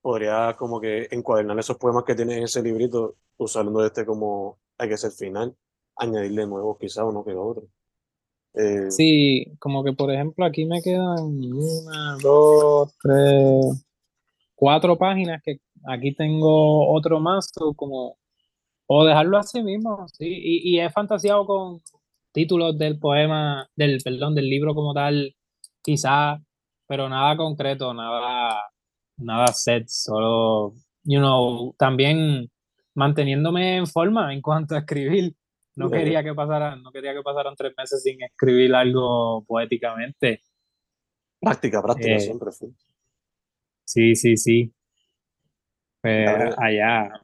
podría 0.00 0.54
como 0.56 0.80
que 0.80 1.08
encuadernar 1.10 1.58
esos 1.58 1.76
poemas 1.76 2.04
que 2.04 2.14
tienes 2.14 2.38
en 2.38 2.44
ese 2.44 2.62
librito, 2.62 3.16
usando 3.36 3.84
este 3.84 4.04
como 4.04 4.58
hay 4.78 4.88
que 4.88 4.96
ser 4.96 5.10
final, 5.10 5.54
añadirle 5.96 6.46
nuevos 6.46 6.78
quizá 6.78 7.04
uno 7.04 7.24
que 7.24 7.34
otro. 7.34 7.64
Eh, 8.54 8.90
sí, 8.90 9.44
como 9.58 9.84
que 9.84 9.92
por 9.92 10.10
ejemplo 10.12 10.44
aquí 10.44 10.64
me 10.64 10.80
quedan 10.82 11.18
una, 11.20 12.16
dos, 12.22 12.94
tres, 13.02 13.86
cuatro 14.54 14.96
páginas 14.96 15.42
que 15.44 15.60
aquí 15.86 16.14
tengo 16.14 16.92
otro 16.92 17.20
más, 17.20 17.52
o 17.60 17.74
como, 17.74 18.16
o 18.86 19.04
dejarlo 19.04 19.36
así 19.38 19.62
mismo, 19.62 20.06
sí, 20.08 20.26
y, 20.26 20.76
y 20.76 20.80
he 20.80 20.90
fantaseado 20.90 21.46
con 21.46 21.80
títulos 22.32 22.78
del 22.78 22.98
poema, 22.98 23.68
del, 23.76 24.00
perdón, 24.02 24.34
del 24.34 24.48
libro 24.48 24.74
como 24.74 24.94
tal, 24.94 25.34
quizá, 25.82 26.38
pero 26.86 27.08
nada 27.08 27.36
concreto, 27.36 27.92
nada, 27.94 28.62
nada 29.18 29.52
set, 29.52 29.86
solo, 29.88 30.74
you 31.04 31.18
know, 31.18 31.74
también 31.78 32.50
manteniéndome 32.94 33.76
en 33.76 33.86
forma 33.86 34.32
en 34.32 34.40
cuanto 34.42 34.74
a 34.74 34.78
escribir. 34.80 35.34
No 35.76 35.88
yeah, 35.88 35.98
quería 35.98 36.24
que 36.24 36.34
pasaran, 36.34 36.82
no 36.82 36.90
quería 36.90 37.14
que 37.14 37.22
pasaran 37.22 37.54
tres 37.56 37.72
meses 37.76 38.02
sin 38.02 38.20
escribir 38.22 38.74
algo 38.74 39.44
poéticamente. 39.46 40.42
Práctica, 41.40 41.82
práctica 41.82 42.14
Eh, 42.14 42.20
siempre 42.20 42.52
fue. 42.52 42.68
sí, 43.84 44.14
sí, 44.14 44.36
sí. 44.36 44.72
Pues 46.00 46.24
Ya, 46.24 46.54
allá. 46.58 47.20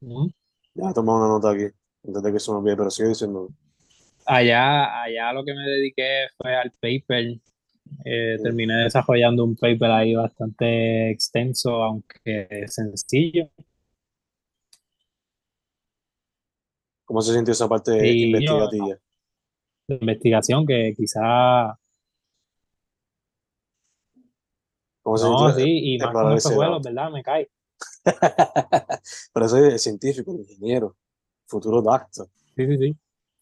Ujú. 0.00 0.30
ya 0.74 0.90
he 0.90 0.94
tomado 0.94 1.18
una 1.18 1.28
nota 1.28 1.50
aquí, 1.52 1.66
antes 2.06 2.22
de 2.22 2.32
que 2.32 2.40
se 2.40 2.50
me 2.50 2.58
olvide, 2.58 2.76
pero 2.76 2.90
sigue 2.90 3.08
diciendo. 3.10 3.48
Allá, 4.26 5.02
allá 5.02 5.32
lo 5.32 5.44
que 5.44 5.52
me 5.54 5.62
dediqué 5.62 6.26
fue 6.36 6.54
al 6.54 6.70
paper. 6.80 7.38
Eh, 8.04 8.38
terminé 8.42 8.84
desarrollando 8.84 9.44
un 9.44 9.56
paper 9.56 9.90
ahí 9.90 10.14
bastante 10.14 11.10
extenso, 11.10 11.82
aunque 11.82 12.66
sencillo. 12.66 13.48
¿Cómo 17.04 17.20
se 17.20 17.34
sintió 17.34 17.52
esa 17.52 17.68
parte 17.68 17.92
yo, 17.96 18.24
investigativa? 18.26 18.86
de 19.88 19.94
investigación 19.96 20.66
que 20.66 20.94
quizá, 20.96 21.78
¿Cómo 25.02 25.18
se 25.18 25.24
no, 25.26 25.52
sí, 25.52 25.94
y 25.94 25.98
más 25.98 26.12
con 26.12 26.60
lado? 26.60 26.80
¿verdad? 26.80 27.10
Me 27.10 27.22
cae. 27.22 27.50
Pero 29.34 29.48
soy 29.48 29.78
científico, 29.78 30.32
ingeniero, 30.32 30.96
futuro 31.46 31.82
doctor. 31.82 32.28
Sí, 32.56 32.66
sí, 32.66 32.78
sí. 32.78 32.96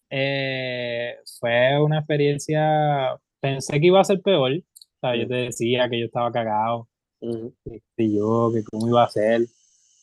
Eh, 0.09 1.17
fue 1.39 1.81
una 1.81 1.99
experiencia, 1.99 3.21
pensé 3.41 3.81
que 3.81 3.87
iba 3.87 4.01
a 4.01 4.05
ser 4.05 4.21
peor. 4.23 4.53
O 4.53 4.99
sea, 5.01 5.17
yo 5.17 5.25
Mm, 5.25 5.29
te 5.29 5.35
decía 5.35 5.89
que 5.89 6.01
yo 6.01 6.07
estaba 6.07 6.31
cagado, 6.33 6.89
ujú. 7.21 7.55
y 7.97 8.17
yo, 8.17 8.51
que 8.53 8.63
cómo 8.65 8.89
iba 8.89 9.05
a 9.05 9.09
ser. 9.09 9.43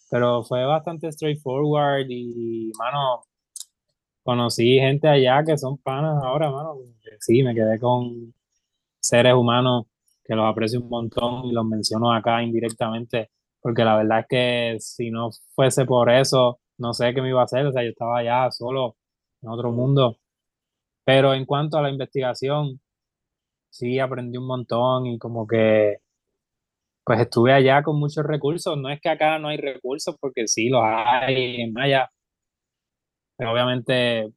Pero 0.10 0.44
fue 0.44 0.66
bastante 0.66 1.12
straightforward 1.12 2.08
y, 2.10 2.72
mano, 2.78 3.24
conocí 4.24 4.78
gente 4.80 5.08
allá 5.08 5.44
que 5.46 5.58
son 5.58 5.78
panas 5.78 6.22
ahora, 6.24 6.52
mano. 6.52 6.76
Sí, 7.20 7.44
me 7.44 7.54
quedé 7.56 7.80
con 7.80 8.34
seres 9.00 9.34
humanos 9.34 9.86
que 10.26 10.36
los 10.36 10.46
aprecio 10.46 10.82
un 10.82 10.90
montón 10.90 11.46
y 11.46 11.54
los 11.54 11.66
menciono 11.66 12.12
acá 12.14 12.44
indirectamente, 12.44 13.32
porque 13.62 13.84
la 13.86 13.98
verdad 13.98 14.20
es 14.22 14.26
que 14.30 14.78
si 14.80 15.10
no 15.12 15.30
fuese 15.56 15.86
por 15.86 16.10
eso, 16.12 16.60
no 16.78 16.94
sé 16.94 17.14
qué 17.14 17.22
me 17.22 17.30
iba 17.30 17.42
a 17.42 17.46
hacer. 17.46 17.66
O 17.66 17.72
sea, 17.72 17.84
yo 17.84 17.90
estaba 17.90 18.20
allá 18.20 18.52
solo 18.52 18.98
en 19.42 19.50
otro 19.50 19.72
mundo. 19.72 20.18
Pero 21.06 21.34
en 21.34 21.46
cuanto 21.46 21.78
a 21.78 21.82
la 21.82 21.90
investigación, 21.90 22.80
sí 23.78 24.00
aprendí 24.00 24.38
un 24.38 24.48
montón 24.48 25.08
y 25.08 25.20
como 25.20 25.48
que 25.48 25.98
pues 27.06 27.22
estuve 27.22 27.54
allá 27.54 27.84
con 27.84 28.00
muchos 28.00 28.26
recursos. 28.26 28.78
No 28.78 28.90
es 28.90 29.00
que 29.02 29.10
acá 29.10 29.40
no 29.40 29.48
hay 29.50 29.58
recursos, 29.58 30.16
porque 30.20 30.48
sí 30.48 30.70
los 30.70 30.82
hay 30.84 31.62
en 31.62 31.74
Maya, 31.74 32.10
pero 33.38 33.54
obviamente 33.54 34.28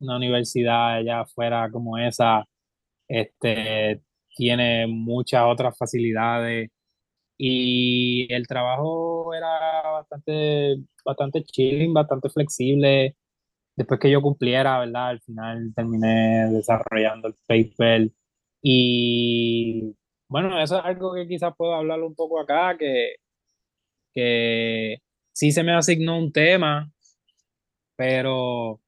una 0.00 0.16
universidad 0.16 0.96
allá 0.96 1.20
afuera 1.22 1.70
como 1.72 1.98
esa, 1.98 2.44
este, 3.08 4.02
tiene 4.36 4.86
muchas 4.88 5.44
otras 5.46 5.76
facilidades 5.78 6.70
y 7.38 8.32
el 8.32 8.46
trabajo 8.46 9.34
era 9.34 9.50
bastante, 9.92 10.76
bastante 11.04 11.44
chilling, 11.44 11.94
bastante 11.94 12.30
flexible. 12.30 13.16
Después 13.76 14.00
que 14.00 14.10
yo 14.10 14.22
cumpliera, 14.22 14.80
¿verdad? 14.80 15.08
Al 15.10 15.20
final 15.22 15.72
terminé 15.74 16.50
desarrollando 16.52 17.28
el 17.28 17.34
paper 17.46 18.10
y 18.62 19.94
bueno, 20.28 20.60
eso 20.60 20.78
es 20.78 20.84
algo 20.84 21.14
que 21.14 21.28
quizás 21.28 21.54
puedo 21.56 21.74
hablar 21.74 22.02
un 22.02 22.14
poco 22.14 22.40
acá, 22.40 22.76
que, 22.78 23.16
que 24.12 24.98
sí 25.32 25.52
se 25.52 25.62
me 25.62 25.72
asignó 25.74 26.18
un 26.18 26.32
tema, 26.32 26.90
pero 27.96 28.80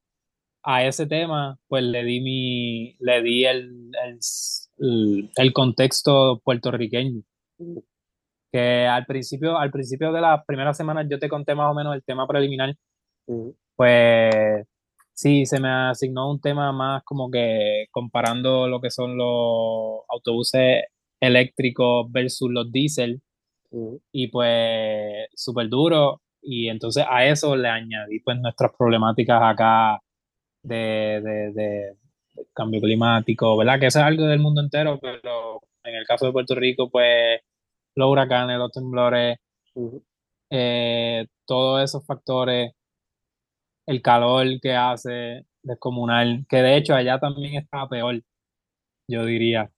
a 0.62 0.85
ese 0.85 1.07
tema, 1.07 1.59
pues 1.68 1.85
le 1.85 2.04
di 2.04 2.20
mi, 2.20 2.96
le 3.00 3.22
di 3.22 3.44
el, 3.44 3.90
el, 4.04 5.31
el 5.37 5.52
contexto 5.52 6.40
puertorriqueño. 6.44 7.22
Que 8.52 8.87
al 8.87 9.07
principio, 9.07 9.59
al 9.59 9.70
principio 9.70 10.12
de 10.12 10.20
las 10.20 10.44
primeras 10.46 10.76
semanas 10.76 11.07
yo 11.09 11.18
te 11.18 11.28
conté 11.28 11.54
más 11.54 11.70
o 11.70 11.74
menos 11.74 11.94
el 11.94 12.02
tema 12.02 12.26
preliminar. 12.26 12.74
Pues 13.76 14.66
sí, 15.18 15.46
se 15.46 15.61
me 15.61 15.68
asignó 15.68 16.31
un 16.31 16.40
tema 16.40 16.72
más 16.72 17.02
como 17.04 17.31
que 17.31 17.87
comparando 17.90 18.68
lo 18.68 18.81
que 18.81 18.90
son 18.90 19.16
los 19.16 20.02
autobuses 20.09 20.85
eléctricos 21.20 22.11
versus 22.12 22.50
los 22.50 22.70
diésel. 22.70 23.20
Y 24.12 24.28
pues 24.28 25.28
súper 25.35 25.68
duro. 25.68 26.22
Y 26.42 26.68
entonces 26.68 27.04
a 27.09 27.26
eso 27.26 27.57
le 27.57 27.68
añadí 27.68 28.20
pues 28.20 28.38
nuestras 28.38 28.72
problemáticas 28.78 29.40
acá 29.42 30.00
de, 30.62 31.20
de, 31.22 31.52
de, 31.52 31.96
cambio 32.54 32.81
climático, 32.81 33.57
¿verdad? 33.57 33.81
Que 33.81 33.87
eso 33.87 34.00
es 34.00 34.04
algo 34.07 34.26
del 34.26 34.40
mundo 34.40 34.62
entero, 34.62 34.98
pero 35.00 35.61
en 35.85 35.96
el 35.96 36.07
caso 36.07 36.26
de 36.26 36.33
Puerto 36.33 36.54
Rico, 36.54 36.90
pues 36.90 37.40
los 37.96 38.11
huracanes, 38.11 38.59
los 38.59 38.72
temblores, 38.72 39.38
eh, 40.50 41.26
todos 41.46 41.83
esos 41.83 42.07
factores, 42.07 42.72
el 43.88 44.03
calor 44.03 44.46
que 44.61 44.74
hace 44.74 45.46
descomunal, 45.62 46.44
que 46.46 46.59
de 46.59 46.77
hecho 46.77 46.94
allá 46.94 47.18
también 47.18 47.55
está 47.55 47.88
peor, 47.88 48.22
yo 49.09 49.24
diría. 49.24 49.70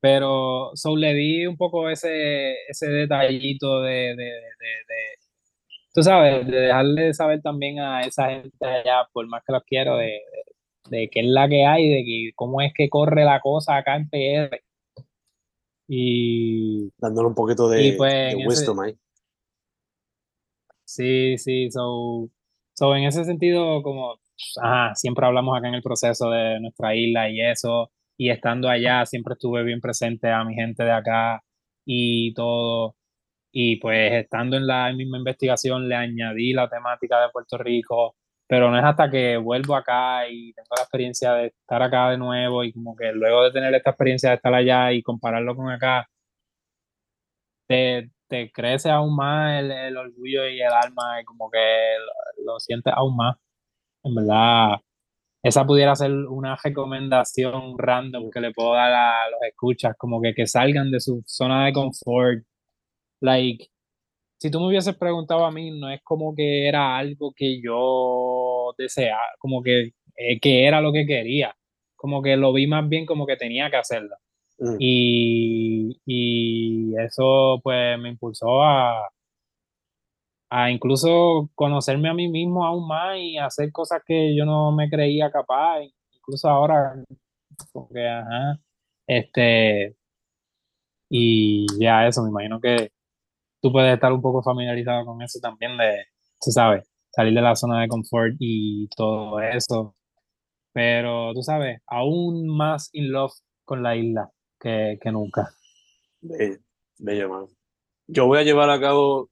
Pero 0.00 0.70
so, 0.74 0.96
le 0.96 1.12
di 1.12 1.46
un 1.46 1.58
poco 1.58 1.90
ese, 1.90 2.54
ese 2.66 2.88
detallito 2.88 3.82
de, 3.82 4.16
de, 4.16 4.32
tú 5.92 6.02
sabes, 6.02 6.46
de 6.46 6.60
dejarle 6.60 7.12
saber 7.12 7.42
también 7.42 7.78
a 7.78 8.00
esa 8.00 8.30
gente 8.30 8.66
allá, 8.66 9.06
por 9.12 9.26
más 9.26 9.42
que 9.46 9.52
los 9.52 9.64
quiero, 9.64 9.98
de, 9.98 10.22
de, 10.88 11.10
qué 11.10 11.20
es 11.20 11.26
la 11.26 11.46
que 11.46 11.66
hay, 11.66 11.90
de 11.90 12.02
que 12.02 12.30
cómo 12.34 12.62
es 12.62 12.72
que 12.74 12.88
corre 12.88 13.26
la 13.26 13.40
cosa 13.40 13.76
acá 13.76 13.96
en 13.96 14.08
PR. 14.08 14.62
Y 15.88 16.90
dándole 16.96 17.28
un 17.28 17.34
poquito 17.34 17.68
de, 17.68 17.94
pues, 17.98 18.34
wisdom 18.46 18.80
ahí. 18.80 18.96
Sí, 20.86 21.36
sí, 21.36 21.70
so, 21.70 22.30
so 22.80 22.96
en 22.96 23.04
ese 23.04 23.24
sentido, 23.26 23.82
como 23.82 24.18
ajá, 24.62 24.94
siempre 24.94 25.26
hablamos 25.26 25.56
acá 25.56 25.68
en 25.68 25.74
el 25.74 25.82
proceso 25.82 26.30
de 26.30 26.60
nuestra 26.60 26.94
isla 26.94 27.28
y 27.30 27.40
eso, 27.42 27.90
y 28.16 28.30
estando 28.30 28.68
allá 28.70 29.04
siempre 29.06 29.34
estuve 29.34 29.62
bien 29.64 29.80
presente 29.80 30.30
a 30.30 30.44
mi 30.44 30.54
gente 30.54 30.82
de 30.84 30.92
acá 30.92 31.42
y 31.84 32.32
todo. 32.34 32.96
Y 33.52 33.76
pues 33.80 34.12
estando 34.14 34.56
en 34.56 34.66
la 34.66 34.92
misma 34.94 35.18
investigación 35.18 35.88
le 35.88 35.96
añadí 35.96 36.52
la 36.54 36.68
temática 36.70 37.20
de 37.22 37.30
Puerto 37.30 37.58
Rico, 37.58 38.16
pero 38.46 38.70
no 38.70 38.78
es 38.78 38.84
hasta 38.84 39.10
que 39.10 39.36
vuelvo 39.38 39.76
acá 39.76 40.28
y 40.28 40.52
tengo 40.54 40.68
la 40.76 40.82
experiencia 40.84 41.34
de 41.34 41.46
estar 41.48 41.82
acá 41.82 42.10
de 42.10 42.18
nuevo 42.18 42.64
y 42.64 42.72
como 42.72 42.96
que 42.96 43.12
luego 43.12 43.44
de 43.44 43.52
tener 43.52 43.74
esta 43.74 43.90
experiencia 43.90 44.30
de 44.30 44.36
estar 44.36 44.54
allá 44.54 44.92
y 44.92 45.02
compararlo 45.02 45.56
con 45.56 45.70
acá, 45.70 46.08
te, 47.66 48.10
te 48.30 48.50
crece 48.52 48.90
aún 48.90 49.16
más 49.16 49.62
el, 49.62 49.96
orgullo 49.96 50.48
y 50.48 50.60
el 50.60 50.72
alma 50.72 51.20
y 51.20 51.24
como 51.24 51.50
que 51.50 51.58
lo, 52.38 52.52
lo 52.54 52.60
sientes 52.60 52.92
aún 52.96 53.16
más. 53.16 53.36
En 54.04 54.14
verdad, 54.14 54.78
esa 55.42 55.66
pudiera 55.66 55.96
ser 55.96 56.12
una 56.12 56.56
recomendación 56.62 57.78
random 57.78 58.30
que 58.30 58.40
le 58.40 58.52
puedo 58.52 58.74
dar 58.74 58.92
a 58.92 59.30
los 59.30 59.40
escuchas, 59.48 59.94
como 59.98 60.20
que, 60.22 60.34
que 60.34 60.46
salgan 60.46 60.90
de 60.90 61.00
su 61.00 61.22
zona 61.26 61.66
de 61.66 61.72
confort 61.72 62.44
Like, 63.20 63.68
si 64.38 64.50
tú 64.50 64.60
me 64.60 64.68
hubieses 64.68 64.96
preguntado 64.96 65.44
a 65.44 65.52
mí, 65.52 65.70
no 65.78 65.90
es 65.90 66.00
como 66.02 66.34
que 66.34 66.68
era 66.68 66.96
algo 66.98 67.32
que 67.36 67.60
yo 67.62 68.74
deseaba, 68.78 69.20
como 69.38 69.62
que, 69.62 69.92
eh, 70.16 70.40
que 70.40 70.66
era 70.66 70.80
lo 70.80 70.92
que 70.92 71.06
quería. 71.06 71.54
Como 71.96 72.22
que 72.22 72.36
lo 72.36 72.52
vi 72.52 72.66
más 72.66 72.88
bien 72.88 73.06
como 73.06 73.26
que 73.26 73.36
tenía 73.36 73.70
que 73.70 73.76
hacerlo. 73.76 74.16
Mm. 74.60 74.76
Y, 74.78 76.00
y 76.06 76.94
eso 76.98 77.60
pues 77.62 77.98
me 77.98 78.10
impulsó 78.10 78.62
a, 78.62 79.08
a 80.50 80.70
incluso 80.70 81.50
conocerme 81.54 82.10
a 82.10 82.14
mí 82.14 82.28
mismo 82.28 82.66
aún 82.66 82.86
más 82.88 83.16
y 83.18 83.38
hacer 83.38 83.72
cosas 83.72 84.02
que 84.06 84.36
yo 84.36 84.44
no 84.44 84.72
me 84.72 84.90
creía 84.90 85.30
capaz. 85.30 85.80
Incluso 86.14 86.48
ahora, 86.48 86.94
porque, 87.72 88.06
ajá, 88.08 88.60
este, 89.06 89.96
y 91.08 91.66
ya 91.80 92.06
eso, 92.06 92.22
me 92.22 92.30
imagino 92.30 92.60
que 92.60 92.92
tú 93.62 93.72
puedes 93.72 93.94
estar 93.94 94.12
un 94.12 94.22
poco 94.22 94.42
familiarizado 94.42 95.04
con 95.06 95.22
eso 95.22 95.40
también 95.40 95.76
de, 95.78 96.04
tú 96.44 96.50
sabes, 96.52 96.88
salir 97.10 97.34
de 97.34 97.42
la 97.42 97.56
zona 97.56 97.80
de 97.82 97.88
confort 97.88 98.34
y 98.38 98.88
todo 98.96 99.40
eso. 99.40 99.96
Pero 100.72 101.32
tú 101.34 101.42
sabes, 101.42 101.80
aún 101.86 102.48
más 102.48 102.90
in 102.92 103.12
love 103.12 103.32
con 103.64 103.82
la 103.82 103.96
isla 103.96 104.30
que, 104.60 104.98
que 105.00 105.10
nunca. 105.10 105.52
Bello, 106.20 106.58
bello, 106.98 107.28
man. 107.28 107.46
Yo 108.06 108.26
voy 108.26 108.38
a 108.38 108.42
llevar 108.42 108.70
a 108.70 108.80
cabo 108.80 109.30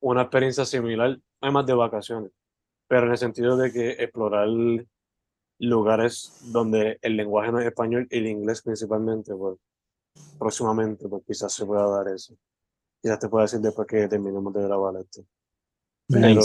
una 0.00 0.22
experiencia 0.22 0.64
similar, 0.64 1.18
además 1.40 1.66
de 1.66 1.74
vacaciones, 1.74 2.32
pero 2.88 3.06
en 3.06 3.12
el 3.12 3.18
sentido 3.18 3.56
de 3.56 3.72
que 3.72 3.90
explorar 3.90 4.48
lugares 5.58 6.38
donde 6.52 6.98
el 7.02 7.16
lenguaje 7.16 7.52
no 7.52 7.60
es 7.60 7.66
español 7.66 8.06
y 8.10 8.18
el 8.18 8.26
inglés 8.26 8.62
principalmente, 8.62 9.34
pues 9.34 9.58
próximamente, 10.38 11.08
pues 11.08 11.22
quizás 11.26 11.52
se 11.52 11.64
pueda 11.64 11.86
dar 11.88 12.08
eso. 12.08 12.34
Ya 13.02 13.18
te 13.18 13.28
puedo 13.28 13.42
decir 13.42 13.60
después 13.60 13.86
que 13.86 14.08
terminemos 14.08 14.52
de 14.52 14.62
grabar 14.62 14.96
esto. 14.96 15.22
Pero 16.08 16.42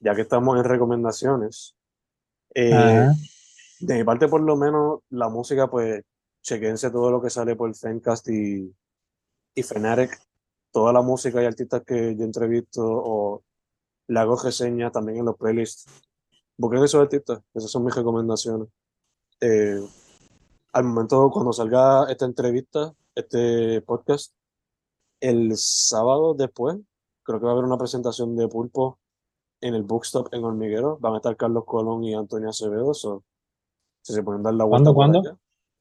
ya 0.00 0.14
que 0.14 0.22
estamos 0.22 0.56
en 0.56 0.64
recomendaciones, 0.64 1.74
eh, 2.54 3.08
de 3.80 3.94
mi 3.94 4.04
parte 4.04 4.28
por 4.28 4.40
lo 4.40 4.56
menos 4.56 5.00
la 5.10 5.28
música, 5.28 5.68
pues 5.68 6.02
chequense 6.42 6.90
todo 6.90 7.10
lo 7.10 7.20
que 7.20 7.30
sale 7.30 7.56
por 7.56 7.74
Fencast 7.74 8.28
y, 8.28 8.74
y 9.54 9.62
Fnatic, 9.62 10.18
toda 10.70 10.92
la 10.92 11.02
música 11.02 11.42
y 11.42 11.46
artistas 11.46 11.82
que 11.84 12.16
yo 12.16 12.24
entrevisto 12.24 12.82
o 12.84 13.42
le 14.08 14.20
hago 14.20 14.36
reseña 14.36 14.90
también 14.90 15.18
en 15.18 15.24
los 15.26 15.36
playlists. 15.36 15.86
Busquen 16.56 16.84
esos 16.84 17.00
artistas, 17.00 17.40
esas 17.54 17.70
son 17.70 17.84
mis 17.84 17.94
recomendaciones. 17.94 18.68
Eh, 19.40 19.80
al 20.72 20.84
momento 20.84 21.30
cuando 21.30 21.52
salga 21.52 22.10
esta 22.10 22.24
entrevista, 22.26 22.92
este 23.14 23.80
podcast, 23.82 24.34
el 25.20 25.52
sábado 25.56 26.34
después, 26.34 26.76
creo 27.22 27.38
que 27.38 27.44
va 27.44 27.52
a 27.52 27.54
haber 27.54 27.64
una 27.64 27.78
presentación 27.78 28.36
de 28.36 28.48
Pulpo 28.48 28.98
en 29.60 29.74
el 29.74 29.82
Bookstop 29.82 30.32
en 30.32 30.44
Hormiguero. 30.44 30.98
Van 31.00 31.14
a 31.14 31.16
estar 31.16 31.36
Carlos 31.36 31.64
Colón 31.66 32.04
y 32.04 32.14
Antonio 32.14 32.50
Acevedo. 32.50 32.94
si 32.94 34.12
se 34.12 34.22
pueden 34.22 34.42
dar 34.42 34.54
la 34.54 34.64
vuelta. 34.64 34.92
¿Cuándo? 34.92 35.22
¿Cuándo? 35.22 35.40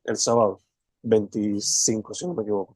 El 0.10 0.18
sábado, 0.18 0.60
25, 1.04 2.16
si 2.16 2.26
no 2.26 2.34
me 2.34 2.42
equivoco. 2.42 2.76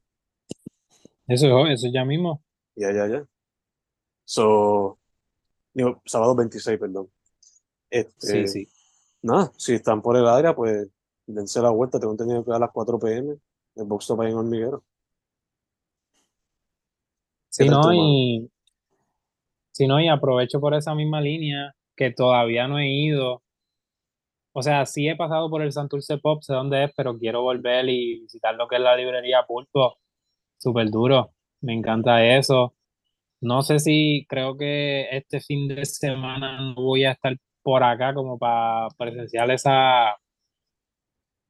Eso, 1.28 1.66
eso 1.66 1.88
ya 1.92 2.06
mismo. 2.06 2.44
Ya, 2.76 2.92
ya, 2.92 3.08
ya. 3.08 3.26
So, 4.24 5.00
digo, 5.74 6.00
sábado 6.06 6.36
26, 6.36 6.80
perdón. 6.80 7.10
Este, 7.90 8.48
sí, 8.48 8.48
sí. 8.48 8.70
Nada, 9.24 9.52
si 9.58 9.74
están 9.74 10.02
por 10.04 10.16
el 10.16 10.28
área, 10.28 10.56
pues 10.56 10.88
dense 11.26 11.60
la 11.60 11.72
vuelta. 11.72 12.00
Tengo 12.00 12.14
entendido 12.14 12.46
que 12.46 12.52
a 12.52 12.60
las 12.60 12.70
4 12.72 13.00
pm 13.00 13.36
el 13.76 13.84
Bookstop 13.86 14.22
ahí 14.22 14.32
en 14.32 14.38
Hormiguero. 14.38 14.84
Si 17.50 17.68
no, 17.68 17.94
y, 17.94 18.52
si 19.72 19.88
no, 19.88 20.00
y 20.00 20.08
aprovecho 20.08 20.60
por 20.60 20.76
esa 20.76 20.94
misma 20.94 21.20
línea 21.20 21.76
que 21.96 22.12
todavía 22.12 22.68
no 22.68 22.78
he 22.80 22.90
ido. 22.90 23.43
O 24.54 24.62
sea, 24.62 24.86
sí 24.86 25.08
he 25.10 25.16
pasado 25.16 25.50
por 25.50 25.62
el 25.64 25.72
Santurce 25.72 26.18
Pop, 26.20 26.44
sé 26.44 26.54
dónde 26.54 26.86
es, 26.86 26.92
pero 26.96 27.18
quiero 27.18 27.42
volver 27.42 27.90
y 27.90 28.22
visitar 28.22 28.56
lo 28.56 28.68
que 28.68 28.76
es 28.78 28.82
la 28.82 28.96
librería 28.96 29.44
Pulpo. 29.48 29.98
Súper 30.58 30.90
duro. 30.92 31.34
Me 31.62 31.74
encanta 31.74 32.26
eso. 32.26 32.76
No 33.42 33.64
sé 33.64 33.80
si 33.80 34.26
creo 34.30 34.58
que 34.58 35.08
este 35.12 35.42
fin 35.42 35.68
de 35.68 35.86
semana 35.86 36.58
no 36.62 36.76
voy 36.76 37.06
a 37.06 37.14
estar 37.14 37.38
por 37.64 37.84
acá 37.84 38.14
como 38.14 38.38
para 38.40 38.90
presenciar 38.98 39.52
esa, 39.52 40.18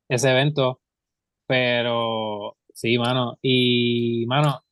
ese 0.09 0.31
evento. 0.31 0.81
Pero 1.47 2.57
sí, 2.73 2.97
mano. 2.97 3.37
Y, 3.41 4.25
mano, 4.27 4.63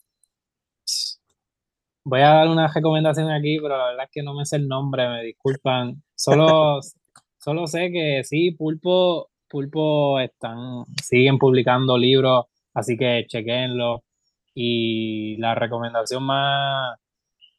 Voy 2.03 2.21
a 2.21 2.29
dar 2.29 2.47
una 2.47 2.67
recomendación 2.67 3.29
aquí, 3.29 3.59
pero 3.61 3.77
la 3.77 3.85
verdad 3.89 4.05
es 4.05 4.11
que 4.11 4.23
no 4.23 4.33
me 4.33 4.45
sé 4.45 4.55
el 4.55 4.67
nombre, 4.67 5.07
me 5.07 5.23
disculpan. 5.23 6.01
Solo, 6.15 6.79
solo 7.41 7.67
sé 7.67 7.91
que 7.91 8.23
sí, 8.23 8.51
Pulpo, 8.51 9.29
Pulpo 9.49 10.19
están, 10.19 10.85
siguen 11.03 11.37
publicando 11.37 11.97
libros, 11.97 12.45
así 12.73 12.97
que 12.97 13.25
chequenlo. 13.27 14.03
Y 14.53 15.37
la 15.37 15.55
recomendación 15.55 16.23
más, 16.23 16.97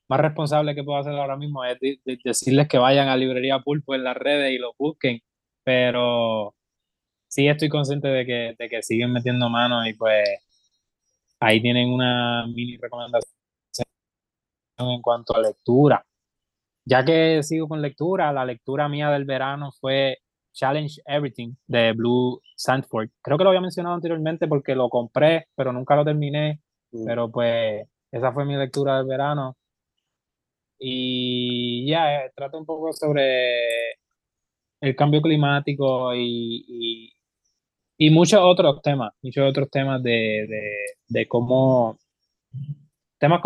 más 0.09 0.21
responsable 0.21 0.75
que 0.75 0.85
puedo 0.85 0.99
hacer 0.99 1.15
ahora 1.15 1.37
mismo 1.37 1.65
es 1.65 1.79
decirles 2.25 2.69
que 2.69 2.79
vayan 2.79 3.09
a 3.09 3.17
Librería 3.17 3.61
Pulpo 3.61 3.95
en 3.95 4.05
las 4.05 4.17
redes 4.17 4.53
y 4.53 4.59
lo 4.59 4.75
busquen. 4.79 5.21
Pero 5.65 6.55
sí 7.29 7.49
estoy 7.49 7.69
consciente 7.69 8.09
de 8.09 8.27
que, 8.27 8.55
de 8.59 8.69
que 8.69 8.83
siguen 8.83 9.13
metiendo 9.13 9.49
manos 9.51 9.87
y 9.89 9.95
pues 9.95 10.25
ahí 11.41 11.61
tienen 11.63 11.89
una 11.91 12.47
mini 12.47 12.77
recomendación 12.77 13.33
en 14.79 15.03
cuanto 15.03 15.37
a 15.37 15.41
lectura. 15.41 16.05
Ya 16.85 17.05
que 17.05 17.43
sigo 17.43 17.69
con 17.69 17.83
lectura, 17.83 18.33
la 18.33 18.45
lectura 18.45 18.89
mía 18.89 19.11
del 19.11 19.25
verano 19.25 19.71
fue 19.81 20.19
Challenge 20.53 21.01
Everything 21.07 21.55
de 21.67 21.93
Blue 21.93 22.41
Sandford. 22.57 23.11
Creo 23.23 23.39
que 23.39 23.45
lo 23.45 23.51
había 23.51 23.61
mencionado 23.61 23.95
anteriormente 23.95 24.49
porque 24.49 24.75
lo 24.75 24.89
compré, 24.89 25.47
pero 25.55 25.73
nunca 25.73 25.97
lo 25.97 26.05
terminé. 26.05 26.61
Mm. 26.93 27.05
Pero 27.07 27.31
pues 27.31 27.87
esa 28.11 28.33
fue 28.33 28.45
mi 28.45 28.57
lectura 28.57 28.99
del 28.99 29.07
verano. 29.07 29.57
Y 30.79 31.89
ya, 31.89 32.25
eh, 32.25 32.33
trata 32.35 32.59
un 32.59 32.67
poco 32.67 32.93
sobre 32.93 33.93
el 34.81 34.97
cambio 34.97 35.23
climático 35.23 36.13
y, 36.15 37.15
y, 37.99 38.11
muchos 38.11 38.41
otros 38.43 38.83
temas, 38.83 39.13
muchos 39.23 39.49
otros 39.49 39.71
temas 39.71 40.03
de, 40.03 40.89
de, 41.09 41.29
cómo, 41.29 41.99
temas 43.19 43.41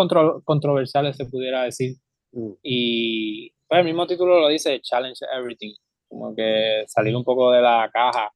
controversiales 0.44 1.16
se 1.16 1.26
pudiera 1.26 1.64
decir. 1.64 1.96
Mm. 2.36 2.52
Y 2.62 3.50
pues, 3.66 3.78
el 3.80 3.84
mismo 3.86 4.06
título 4.06 4.40
lo 4.40 4.48
dice, 4.48 4.80
Challenge 4.80 5.24
Everything, 5.34 5.74
como 6.08 6.34
que 6.34 6.84
salir 6.86 7.16
un 7.16 7.24
poco 7.24 7.50
de 7.50 7.62
la 7.62 7.90
caja 7.92 8.30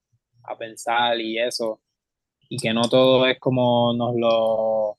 a 0.44 0.56
pensar 0.56 1.20
y 1.20 1.38
eso, 1.38 1.80
y 2.48 2.56
que 2.56 2.72
no 2.72 2.82
todo 2.88 3.26
es 3.26 3.38
como 3.38 3.92
nos 3.94 4.16
lo, 4.16 4.98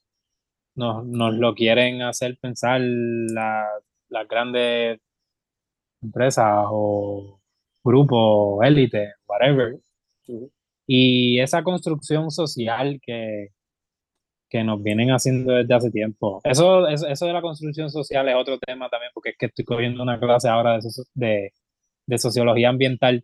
nos, 0.76 1.06
nos 1.06 1.34
lo 1.34 1.56
quieren 1.56 2.04
hacer 2.04 2.38
pensar 2.40 2.80
las 2.82 4.28
grandes 4.30 5.00
empresas 6.02 6.66
o 6.70 7.42
grupos, 7.84 8.64
élite, 8.64 9.14
whatever. 9.28 9.80
Y 10.88 11.40
esa 11.40 11.64
construcción 11.64 12.30
social 12.30 13.00
que, 13.04 13.50
que 14.52 14.64
nos 14.66 14.84
vienen 14.84 15.10
haciendo 15.12 15.54
desde 15.54 15.74
hace 15.74 15.92
tiempo. 15.92 16.42
Eso, 16.44 16.86
eso, 16.88 17.08
eso, 17.08 17.26
de 17.26 17.34
la 17.34 17.42
construcción 17.42 17.90
social 17.90 18.28
es 18.28 18.36
otro 18.36 18.60
tema 18.60 18.90
también, 18.90 19.12
porque 19.14 19.30
es 19.30 19.38
que 19.38 19.46
estoy 19.46 19.64
cogiendo 19.64 20.04
una 20.04 20.20
clase 20.20 20.50
ahora 20.50 20.78
de, 20.78 20.90
de, 21.14 21.54
de 22.06 22.18
sociología 22.18 22.68
ambiental 22.70 23.24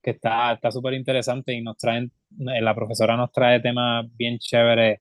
que 0.00 0.10
está 0.12 0.58
súper 0.70 0.94
interesante 0.94 1.52
y 1.52 1.62
nos 1.62 1.76
traen, 1.76 2.12
eh, 2.40 2.62
la 2.62 2.74
profesora 2.76 3.16
nos 3.16 3.32
trae 3.32 3.60
temas 3.60 4.06
bien 4.16 4.38
chéveres 4.38 5.00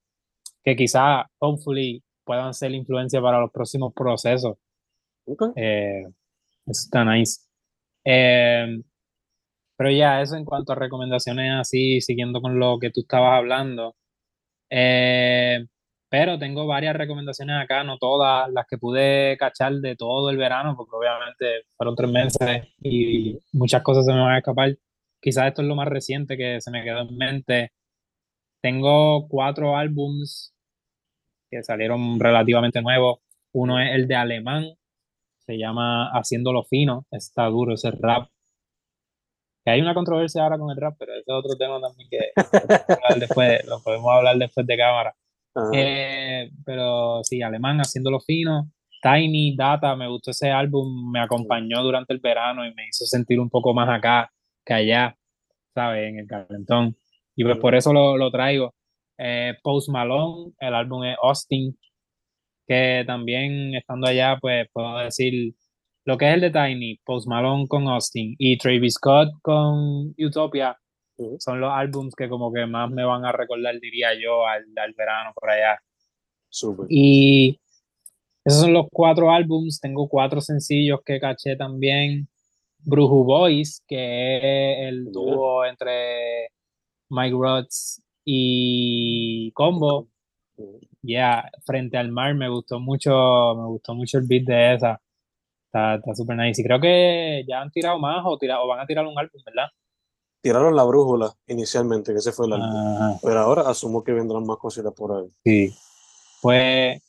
que 0.64 0.76
quizá, 0.76 1.30
hopefully, 1.38 2.04
puedan 2.26 2.54
ser 2.54 2.72
influencia 2.74 3.22
para 3.22 3.40
los 3.40 3.52
próximos 3.52 3.94
procesos. 3.94 4.58
Eh, 5.56 6.04
eso 6.66 6.82
está 6.86 7.06
nice. 7.06 7.42
Eh, 8.04 8.82
pero 9.78 9.92
ya, 9.92 10.22
eso 10.22 10.36
en 10.36 10.44
cuanto 10.44 10.74
a 10.74 10.76
recomendaciones 10.76 11.54
así, 11.56 12.02
siguiendo 12.02 12.42
con 12.42 12.60
lo 12.60 12.80
que 12.80 12.90
tú 12.90 13.02
estabas 13.02 13.38
hablando. 13.38 13.96
Eh, 14.70 15.66
pero 16.10 16.40
tengo 16.40 16.66
varias 16.66 16.96
recomendaciones 16.96 17.56
acá, 17.62 17.84
no 17.84 17.98
todas 17.98 18.50
las 18.52 18.66
que 18.68 18.78
pude 18.78 19.38
cachar 19.38 19.74
de 19.74 19.96
todo 19.96 20.30
el 20.30 20.38
verano, 20.38 20.76
porque 20.78 20.96
obviamente 20.96 21.64
fueron 21.76 21.96
tres 21.96 22.12
meses 22.12 22.68
y 22.82 23.38
muchas 23.52 23.84
cosas 23.84 24.06
se 24.06 24.14
me 24.14 24.20
van 24.20 24.36
a 24.36 24.38
escapar. 24.38 24.78
Quizás 25.20 25.48
esto 25.48 25.62
es 25.62 25.68
lo 25.68 25.76
más 25.76 25.88
reciente 25.88 26.38
que 26.38 26.62
se 26.62 26.72
me 26.72 26.84
quedó 26.84 27.02
en 27.02 27.18
mente. 27.18 27.72
Tengo 28.62 29.28
cuatro 29.28 29.76
álbums 29.78 30.54
que 31.50 31.64
salieron 31.64 32.20
relativamente 32.20 32.82
nuevos. 32.82 33.20
Uno 33.52 33.80
es 33.80 33.94
el 33.96 34.08
de 34.08 34.16
Alemán, 34.16 34.66
se 35.40 35.58
llama 35.58 36.10
Haciéndolo 36.12 36.64
Fino, 36.64 37.06
está 37.12 37.46
duro 37.46 37.74
ese 37.74 37.92
rap 37.92 38.30
hay 39.70 39.82
una 39.82 39.94
controversia 39.94 40.44
ahora 40.44 40.58
con 40.58 40.72
el 40.72 40.78
rap, 40.78 40.96
pero 40.98 41.14
ese 41.14 41.22
es 41.22 41.34
otro 41.34 41.58
tema 41.58 41.80
también 41.80 42.10
que 42.10 42.20
después, 43.20 43.66
lo 43.66 43.82
podemos 43.82 44.12
hablar 44.14 44.38
después 44.38 44.66
de 44.66 44.78
cámara. 44.78 45.16
Eh, 45.74 46.52
pero 46.66 47.24
sí, 47.24 47.42
Alemán 47.42 47.80
haciéndolo 47.80 48.20
fino. 48.20 48.72
Tiny 49.02 49.56
Data, 49.56 49.96
me 49.96 50.08
gustó 50.08 50.32
ese 50.32 50.52
álbum, 50.52 51.12
me 51.12 51.20
acompañó 51.20 51.82
durante 51.84 52.14
el 52.14 52.20
verano 52.20 52.66
y 52.66 52.74
me 52.74 52.88
hizo 52.88 53.06
sentir 53.06 53.40
un 53.40 53.50
poco 53.50 53.74
más 53.74 53.90
acá 53.90 54.32
que 54.66 54.74
allá, 54.74 55.18
¿sabes? 55.74 56.10
En 56.10 56.20
el 56.20 56.28
calentón. 56.28 56.96
Y 57.36 57.44
pues 57.44 57.58
por 57.58 57.76
eso 57.76 57.94
lo, 57.94 58.18
lo 58.18 58.32
traigo. 58.32 58.74
Eh, 59.18 59.56
Post 59.64 59.90
Malone, 59.90 60.54
el 60.60 60.74
álbum 60.74 61.04
es 61.04 61.18
Austin, 61.22 61.78
que 62.68 63.04
también 63.08 63.74
estando 63.76 64.08
allá, 64.08 64.38
pues 64.40 64.68
puedo 64.72 64.98
decir 64.98 65.54
lo 66.08 66.18
que 66.18 66.30
es 66.30 66.36
el 66.36 66.40
de 66.40 66.52
Tiny, 66.52 67.02
Post 67.04 67.28
Malone 67.28 67.68
con 67.68 67.90
Austin 67.90 68.34
y 68.40 68.58
Travis 68.58 68.94
Scott 68.94 69.30
con 69.42 70.16
Utopia, 70.18 70.80
son 71.38 71.60
los 71.60 71.70
álbums 71.70 72.16
que 72.16 72.30
como 72.30 72.54
que 72.54 72.66
más 72.66 72.90
me 72.90 73.04
van 73.04 73.26
a 73.26 73.34
recordar, 73.34 73.78
diría 73.82 74.14
yo, 74.18 74.48
al, 74.48 74.64
al 74.78 74.94
verano 74.94 75.34
por 75.36 75.50
allá. 75.50 75.78
Y 76.88 77.60
esos 78.46 78.62
son 78.62 78.72
los 78.72 78.86
cuatro 78.90 79.32
álbums, 79.32 79.82
tengo 79.82 80.08
cuatro 80.08 80.40
sencillos 80.40 81.02
que 81.06 81.20
caché 81.20 81.58
también. 81.58 82.30
Bruju 82.86 83.26
Boys, 83.26 83.84
que 83.86 84.38
es 84.38 84.88
el 84.88 85.12
dúo 85.12 85.66
entre 85.66 86.48
Mike 87.10 87.36
Rhodes 87.36 88.02
y 88.24 89.52
Combo. 89.52 90.08
Ya, 91.02 91.52
frente 91.66 91.98
al 91.98 92.12
mar 92.12 92.34
me 92.34 92.48
gustó 92.48 92.80
mucho, 92.80 93.12
me 93.58 93.68
gustó 93.68 93.94
mucho 93.94 94.20
el 94.20 94.26
beat 94.26 94.46
de 94.46 94.76
esa. 94.76 95.02
Está 95.68 96.00
súper 96.16 96.38
nice. 96.38 96.62
Y 96.62 96.66
creo 96.66 96.80
que 96.80 97.44
ya 97.48 97.62
han 97.62 97.72
tirado 97.72 98.00
más 98.00 98.26
o, 98.26 98.38
o 98.38 98.68
van 98.68 98.80
a 98.80 98.86
tirar 98.86 99.06
un 99.06 99.18
álbum, 99.18 99.42
¿verdad? 99.46 99.68
Tiraron 100.42 100.76
la 100.76 100.84
brújula 100.84 101.34
inicialmente, 101.48 102.14
que 102.14 102.20
ese 102.20 102.32
fue 102.32 102.48
el 102.48 102.54
álbum. 102.54 103.20
Pero 103.22 103.40
ahora 103.40 103.64
asumo 103.64 104.04
que 104.04 104.14
vendrán 104.14 104.46
más 104.46 104.58
cositas 104.58 104.94
por 104.94 105.12
ahí. 105.12 105.30
Sí. 105.44 105.76
Pues 106.42 107.02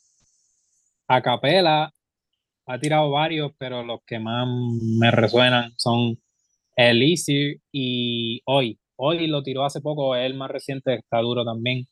Acapela 1.07 1.91
ha 2.65 2.79
tirado 2.79 3.09
varios, 3.11 3.51
pero 3.57 3.83
los 3.83 4.01
que 4.05 4.19
más 4.19 4.47
me 4.99 5.09
resuenan 5.11 5.71
son 5.77 6.17
Elise 6.75 7.61
y 7.71 8.41
Hoy. 8.45 8.79
Hoy 8.95 9.27
lo 9.27 9.41
tiró 9.41 9.63
hace 9.63 9.81
poco, 9.81 10.15
es 10.15 10.25
el 10.25 10.35
más 10.35 10.51
reciente, 10.51 10.95
está 10.95 11.19
duro 11.19 11.45
también. 11.45 11.87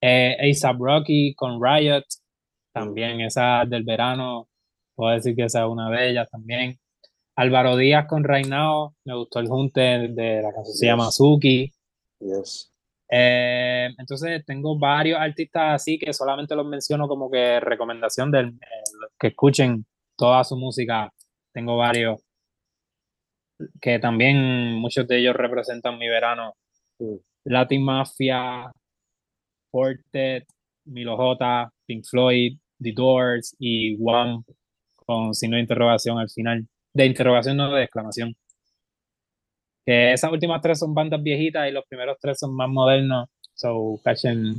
Eh, 0.00 0.36
ASAP 0.50 0.76
Rocky 0.78 1.34
con 1.34 1.60
Riot, 1.62 2.04
también 2.72 3.20
esa 3.20 3.64
del 3.66 3.84
verano, 3.84 4.48
puedo 4.96 5.12
decir 5.12 5.36
que 5.36 5.44
esa 5.44 5.60
es 5.60 5.68
una 5.68 5.90
de 5.90 6.10
ellas 6.10 6.28
también. 6.30 6.78
Álvaro 7.36 7.76
Díaz 7.76 8.06
con 8.06 8.24
Reinao, 8.24 8.96
me 9.04 9.14
gustó 9.14 9.40
el 9.40 9.48
junte 9.48 9.80
de 9.80 10.42
la 10.42 10.52
canción 10.52 10.76
se 10.76 10.86
llama 10.86 11.10
Suki. 11.10 11.70
Eh, 13.08 13.88
entonces 13.98 14.44
tengo 14.44 14.78
varios 14.78 15.20
artistas 15.20 15.74
así 15.74 15.98
que 15.98 16.12
solamente 16.12 16.56
los 16.56 16.66
menciono 16.66 17.06
como 17.06 17.30
que 17.30 17.60
recomendación 17.60 18.32
de 18.32 18.52
que 19.18 19.28
escuchen 19.28 19.84
toda 20.16 20.42
su 20.44 20.56
música. 20.56 21.12
Tengo 21.52 21.76
varios 21.76 22.20
que 23.80 23.98
también 23.98 24.74
muchos 24.74 25.06
de 25.06 25.18
ellos 25.18 25.36
representan 25.36 25.98
mi 25.98 26.08
verano. 26.08 26.54
Latin 27.44 27.84
Mafia, 27.84 28.72
Fortet, 29.70 30.46
Milo 30.86 31.16
J, 31.16 31.70
Pink 31.86 32.04
Floyd, 32.04 32.58
The 32.80 32.92
Doors 32.92 33.54
y 33.58 33.96
One 34.02 34.42
con 35.06 35.34
signo 35.34 35.56
de 35.56 35.62
interrogación 35.62 36.18
al 36.18 36.28
final. 36.28 36.66
De 36.92 37.06
interrogación, 37.06 37.56
no 37.56 37.72
de 37.72 37.84
exclamación. 37.84 38.34
Que 39.84 40.12
esas 40.12 40.32
últimas 40.32 40.60
tres 40.60 40.78
son 40.80 40.92
bandas 40.92 41.22
viejitas 41.22 41.68
y 41.68 41.72
los 41.72 41.84
primeros 41.86 42.18
tres 42.20 42.38
son 42.38 42.54
más 42.54 42.68
modernos. 42.68 43.28
So, 43.54 44.00
cachen. 44.04 44.56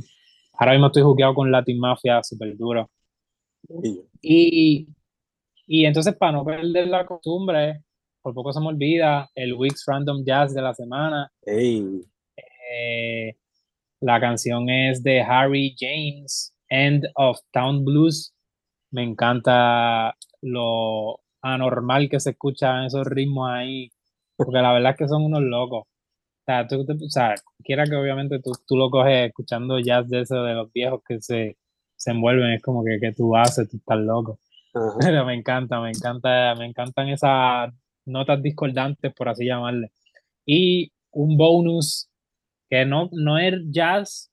Ahora 0.54 0.72
mismo 0.72 0.86
estoy 0.88 1.02
jugueado 1.02 1.34
con 1.34 1.52
Latin 1.52 1.78
Mafia, 1.78 2.22
súper 2.22 2.56
duro. 2.56 2.90
Y, 4.20 4.88
y 5.66 5.84
entonces, 5.84 6.16
para 6.16 6.32
no 6.32 6.44
perder 6.44 6.88
la 6.88 7.06
costumbre, 7.06 7.82
por 8.22 8.34
poco 8.34 8.52
se 8.52 8.60
me 8.60 8.68
olvida, 8.68 9.30
el 9.34 9.54
Weeks 9.54 9.84
Random 9.86 10.24
Jazz 10.24 10.54
de 10.54 10.62
la 10.62 10.74
semana. 10.74 11.30
Eh, 11.46 13.36
la 14.00 14.20
canción 14.20 14.68
es 14.68 15.02
de 15.02 15.20
Harry 15.20 15.74
James, 15.78 16.54
End 16.68 17.06
of 17.14 17.38
Town 17.52 17.84
Blues. 17.84 18.34
Me 18.90 19.02
encanta 19.02 20.16
lo 20.42 21.20
anormal 21.42 22.08
que 22.08 22.20
se 22.20 22.30
escucha 22.30 22.78
en 22.80 22.86
esos 22.86 23.06
ritmos 23.06 23.48
ahí, 23.50 23.90
porque 24.36 24.58
la 24.58 24.72
verdad 24.72 24.92
es 24.92 24.98
que 24.98 25.08
son 25.08 25.24
unos 25.24 25.42
locos. 25.42 25.82
O 25.82 26.44
sea, 26.46 26.66
tú, 26.66 26.80
o 26.80 27.10
sea 27.10 27.34
quiera 27.62 27.84
que 27.84 27.96
obviamente 27.96 28.40
tú, 28.40 28.52
tú, 28.66 28.76
lo 28.76 28.90
coges 28.90 29.28
escuchando 29.28 29.78
jazz 29.80 30.08
de 30.08 30.22
eso 30.22 30.42
de 30.42 30.54
los 30.54 30.72
viejos 30.72 31.02
que 31.06 31.20
se, 31.20 31.56
se 31.96 32.10
envuelven, 32.12 32.52
es 32.52 32.62
como 32.62 32.84
que, 32.84 32.98
que 33.00 33.12
tú 33.12 33.36
haces, 33.36 33.68
tú 33.68 33.76
estás 33.76 33.98
loco. 33.98 34.38
Pero 35.00 35.24
me 35.24 35.34
encanta, 35.34 35.80
me 35.80 35.90
encanta, 35.90 36.54
me 36.56 36.66
encantan 36.66 37.08
esas 37.08 37.72
notas 38.06 38.42
discordantes, 38.42 39.12
por 39.14 39.28
así 39.28 39.46
llamarle. 39.46 39.90
Y 40.46 40.92
un 41.12 41.36
bonus 41.36 42.08
que 42.70 42.84
no, 42.86 43.08
no 43.12 43.38
es 43.38 43.54
jazz, 43.70 44.30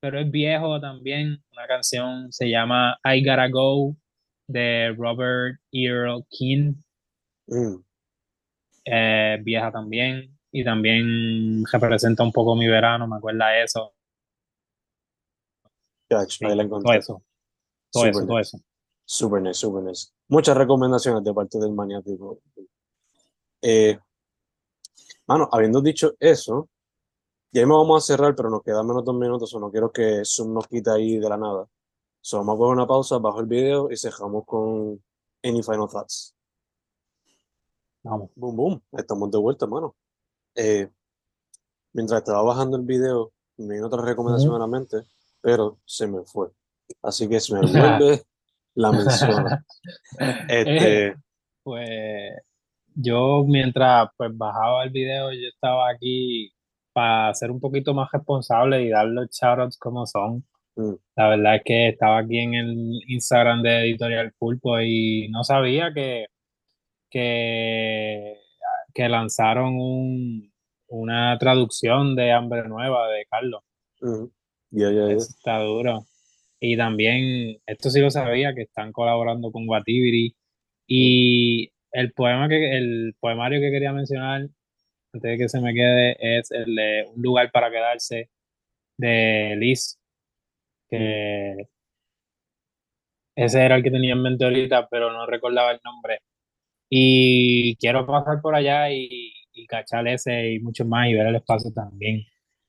pero 0.00 0.18
es 0.20 0.30
viejo 0.30 0.80
también. 0.80 1.42
Una 1.52 1.66
canción 1.66 2.32
se 2.32 2.48
llama 2.48 2.98
I 3.04 3.24
Gotta 3.24 3.48
Go 3.48 3.96
de 4.46 4.94
Robert 4.96 5.58
Earl 5.72 6.24
King. 6.28 6.74
Mm. 7.46 7.76
Eh, 8.84 9.38
vieja 9.42 9.70
también. 9.70 10.38
Y 10.54 10.64
también 10.64 11.64
representa 11.64 12.22
un 12.22 12.32
poco 12.32 12.54
mi 12.54 12.68
verano, 12.68 13.06
me 13.06 13.16
acuerda 13.16 13.56
eso. 13.62 13.94
Sí, 16.28 16.44
la 16.44 16.68
todo 16.68 16.92
eso, 16.92 17.22
todo 17.90 18.04
Super 18.04 18.10
eso, 18.10 18.26
todo 18.26 18.38
eso. 18.38 18.60
Super 19.04 19.42
nice, 19.42 19.54
super 19.54 19.82
nice. 19.82 20.08
Muchas 20.28 20.56
recomendaciones 20.56 21.24
de 21.24 21.32
parte 21.32 21.58
del 21.58 21.72
maniático. 21.72 22.40
Eh, 23.62 23.98
mano, 25.26 25.48
habiendo 25.50 25.80
dicho 25.80 26.14
eso, 26.20 26.68
ya 27.50 27.66
me 27.66 27.72
vamos 27.72 28.02
a 28.02 28.06
cerrar, 28.06 28.34
pero 28.34 28.50
nos 28.50 28.62
quedan 28.62 28.86
menos 28.86 29.04
dos 29.04 29.14
minutos, 29.14 29.54
o 29.54 29.60
no 29.60 29.70
quiero 29.70 29.90
que 29.90 30.22
Zoom 30.24 30.54
nos 30.54 30.66
quite 30.68 30.90
ahí 30.90 31.18
de 31.18 31.28
la 31.28 31.36
nada. 31.36 31.66
So, 32.24 32.38
vamos 32.38 32.54
a 32.54 32.58
coger 32.58 32.72
una 32.76 32.86
pausa, 32.86 33.18
bajo 33.18 33.40
el 33.40 33.46
video 33.46 33.90
y 33.90 33.96
cerramos 33.96 34.44
con 34.46 35.02
Any 35.42 35.60
Final 35.60 35.88
Thoughts. 35.90 36.36
Vamos. 38.04 38.30
Boom, 38.36 38.56
boom. 38.56 38.82
Estamos 38.92 39.28
de 39.32 39.38
vuelta, 39.38 39.66
mano. 39.66 39.96
Eh, 40.54 40.88
mientras 41.92 42.20
estaba 42.20 42.42
bajando 42.42 42.76
el 42.76 42.84
video, 42.84 43.32
me 43.56 43.74
vino 43.74 43.88
otra 43.88 44.02
recomendación 44.02 44.50
Ujú. 44.50 44.56
a 44.56 44.60
la 44.60 44.66
mente, 44.68 44.98
pero 45.40 45.80
se 45.84 46.06
me 46.06 46.22
fue. 46.24 46.48
Así 47.02 47.28
que 47.28 47.40
si 47.40 47.54
me 47.54 47.60
vuelve, 48.00 48.22
la 48.74 48.92
menciono. 48.92 49.48
Este, 50.48 51.06
Eh, 51.08 51.14
pues 51.64 52.36
yo 52.94 53.44
mientras 53.44 54.08
pues 54.16 54.30
bajaba 54.36 54.84
el 54.84 54.90
video, 54.90 55.32
yo 55.32 55.48
estaba 55.52 55.90
aquí 55.90 56.52
para 56.92 57.34
ser 57.34 57.50
un 57.50 57.58
poquito 57.58 57.94
más 57.94 58.12
responsable 58.12 58.80
y 58.82 58.90
dar 58.90 59.06
los 59.06 59.28
shoutouts 59.30 59.76
como 59.76 60.06
son. 60.06 60.44
Mm, 60.76 60.94
La 61.16 61.28
verdad 61.28 61.56
es 61.56 61.62
que 61.64 61.88
estaba 61.88 62.18
aquí 62.18 62.38
en 62.38 62.54
el 62.54 63.00
Instagram 63.08 63.62
de 63.62 63.80
Editorial 63.80 64.32
Pulpo 64.38 64.80
y 64.80 65.28
no 65.30 65.44
sabía 65.44 65.92
que, 65.94 66.26
que, 67.10 68.36
que 68.94 69.08
lanzaron 69.08 69.74
un, 69.76 70.52
una 70.88 71.36
traducción 71.38 72.14
de 72.14 72.32
Hambre 72.32 72.68
Nueva 72.68 73.08
de 73.08 73.26
Carlos. 73.30 73.62
mm, 74.00 75.10
está 75.16 75.60
duro. 75.60 76.04
Y 76.60 76.76
también, 76.76 77.58
esto 77.66 77.90
sí 77.90 78.00
lo 78.00 78.10
sabía, 78.10 78.54
que 78.54 78.62
están 78.62 78.92
colaborando 78.92 79.50
con 79.50 79.68
Watibiri. 79.68 80.36
Y 80.86 81.72
el 81.92 82.12
poema 82.12 82.48
que, 82.48 82.76
el 82.76 83.14
poemario 83.18 83.60
que 83.60 83.70
quería 83.70 83.92
mencionar, 83.92 84.42
antes 85.12 85.30
de 85.30 85.38
que 85.38 85.48
se 85.48 85.60
me 85.60 85.74
quede, 85.74 86.16
es 86.20 86.50
el 86.52 86.74
de 86.74 87.06
Un 87.14 87.22
lugar 87.22 87.50
para 87.52 87.70
quedarse 87.70 88.30
de 88.98 89.56
Liz, 89.58 89.98
que 90.92 91.68
ese 93.36 93.64
era 93.64 93.76
el 93.76 93.82
que 93.82 93.90
tenía 93.90 94.12
en 94.14 94.22
mente 94.22 94.44
ahorita, 94.44 94.88
pero 94.90 95.12
no 95.12 95.26
recordaba 95.26 95.72
el 95.72 95.80
nombre. 95.84 96.20
Y 96.90 97.76
quiero 97.76 98.06
pasar 98.06 98.40
por 98.42 98.54
allá 98.54 98.90
y, 98.90 99.32
y 99.52 99.66
cachar 99.66 100.06
ese 100.08 100.52
y 100.54 100.60
mucho 100.60 100.84
más 100.84 101.08
y 101.08 101.14
ver 101.14 101.26
el 101.26 101.36
espacio 101.36 101.72
también. 101.72 102.24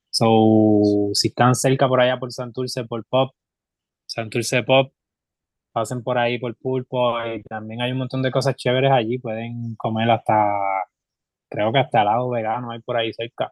So, 0.09 1.09
si 1.13 1.29
están 1.29 1.55
cerca 1.55 1.87
por 1.87 2.01
allá 2.01 2.19
por 2.19 2.31
Santurce, 2.31 2.85
por 2.85 3.05
Pop, 3.05 3.33
Santurce 4.07 4.63
Pop, 4.63 4.93
pasen 5.73 6.03
por 6.03 6.17
ahí 6.17 6.39
por 6.39 6.55
Pulpo 6.57 7.15
y 7.25 7.41
también 7.43 7.81
hay 7.81 7.91
un 7.91 7.99
montón 7.99 8.21
de 8.21 8.31
cosas 8.31 8.55
chéveres 8.55 8.91
allí. 8.91 9.19
Pueden 9.19 9.75
comer 9.75 10.09
hasta, 10.11 10.33
creo 11.49 11.73
que 11.73 11.79
hasta 11.79 12.01
helado 12.01 12.29
vegano 12.29 12.71
hay 12.71 12.79
por 12.81 12.97
ahí 12.97 13.11
cerca. 13.13 13.51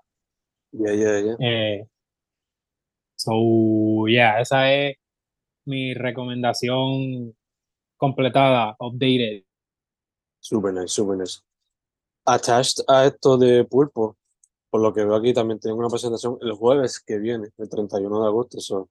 Ya, 0.71 0.93
ya, 0.93 1.19
ya. 1.19 1.35
Eh, 1.39 1.87
so, 3.23 4.07
yeah, 4.07 4.39
esa 4.41 4.71
es 4.73 4.97
mi 5.65 5.93
recomendación 5.93 7.35
completada, 7.97 8.75
updated. 8.79 9.43
Super 10.39 10.73
nice, 10.73 10.93
super 10.93 11.17
nice. 11.17 11.41
Attached 12.25 12.83
a 12.87 13.05
esto 13.05 13.37
de 13.37 13.63
Pulpo, 13.65 14.17
por 14.69 14.81
lo 14.81 14.93
que 14.93 15.03
veo 15.03 15.15
aquí, 15.15 15.33
también 15.33 15.59
tengo 15.59 15.77
una 15.77 15.89
presentación 15.89 16.37
el 16.41 16.53
jueves 16.53 16.99
que 16.99 17.19
viene, 17.19 17.49
el 17.57 17.69
31 17.69 18.21
de 18.21 18.27
agosto. 18.27 18.59
So, 18.59 18.89